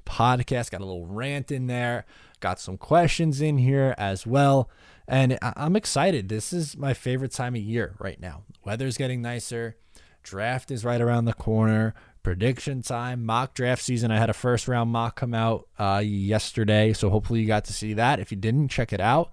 podcast. 0.05 0.71
Got 0.71 0.81
a 0.81 0.85
little 0.85 1.05
rant 1.05 1.51
in 1.51 1.67
there. 1.67 2.05
Got 2.39 2.59
some 2.59 2.77
questions 2.77 3.39
in 3.39 3.57
here 3.57 3.95
as 3.97 4.27
well. 4.27 4.69
And 5.07 5.37
I'm 5.41 5.75
excited. 5.75 6.29
This 6.29 6.51
is 6.51 6.75
my 6.75 6.93
favorite 6.93 7.31
time 7.31 7.55
of 7.55 7.61
year 7.61 7.95
right 7.99 8.19
now. 8.19 8.43
Weather's 8.65 8.97
getting 8.97 9.21
nicer. 9.21 9.77
Draft 10.23 10.71
is 10.71 10.85
right 10.85 11.01
around 11.01 11.25
the 11.25 11.33
corner 11.33 11.93
prediction 12.23 12.81
time, 12.81 13.25
mock 13.25 13.53
draft 13.53 13.83
season. 13.83 14.11
I 14.11 14.17
had 14.17 14.29
a 14.29 14.33
first 14.33 14.67
round 14.67 14.91
mock 14.91 15.15
come 15.15 15.33
out 15.33 15.67
uh, 15.77 16.01
yesterday, 16.03 16.93
so 16.93 17.09
hopefully 17.09 17.41
you 17.41 17.47
got 17.47 17.65
to 17.65 17.73
see 17.73 17.93
that. 17.93 18.19
If 18.19 18.31
you 18.31 18.37
didn't, 18.37 18.69
check 18.69 18.93
it 18.93 19.01
out. 19.01 19.31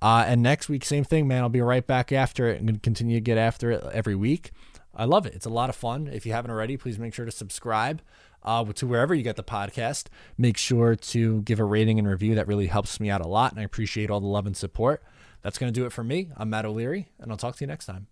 Uh, 0.00 0.24
and 0.26 0.42
next 0.42 0.68
week, 0.68 0.84
same 0.84 1.04
thing, 1.04 1.26
man. 1.26 1.42
I'll 1.42 1.48
be 1.48 1.60
right 1.60 1.86
back 1.86 2.12
after 2.12 2.48
it 2.48 2.60
and 2.60 2.82
continue 2.82 3.16
to 3.16 3.20
get 3.20 3.36
after 3.36 3.72
it 3.72 3.84
every 3.92 4.14
week. 4.14 4.52
I 4.94 5.04
love 5.04 5.26
it. 5.26 5.34
It's 5.34 5.46
a 5.46 5.50
lot 5.50 5.68
of 5.68 5.76
fun. 5.76 6.06
If 6.06 6.24
you 6.24 6.32
haven't 6.32 6.50
already, 6.50 6.76
please 6.76 6.98
make 6.98 7.14
sure 7.14 7.24
to 7.24 7.30
subscribe 7.32 8.00
uh, 8.42 8.64
to 8.64 8.86
wherever 8.86 9.14
you 9.14 9.22
get 9.22 9.36
the 9.36 9.44
podcast. 9.44 10.06
Make 10.36 10.56
sure 10.56 10.96
to 10.96 11.42
give 11.42 11.60
a 11.60 11.64
rating 11.64 11.98
and 11.98 12.08
review. 12.08 12.34
That 12.34 12.48
really 12.48 12.66
helps 12.66 13.00
me 13.00 13.10
out 13.10 13.20
a 13.20 13.28
lot, 13.28 13.52
and 13.52 13.60
I 13.60 13.64
appreciate 13.64 14.10
all 14.10 14.20
the 14.20 14.26
love 14.26 14.46
and 14.46 14.56
support. 14.56 15.02
That's 15.42 15.58
going 15.58 15.72
to 15.72 15.80
do 15.80 15.86
it 15.86 15.92
for 15.92 16.04
me. 16.04 16.30
I'm 16.36 16.50
Matt 16.50 16.64
O'Leary, 16.64 17.08
and 17.18 17.30
I'll 17.30 17.38
talk 17.38 17.56
to 17.56 17.60
you 17.64 17.68
next 17.68 17.86
time. 17.86 18.08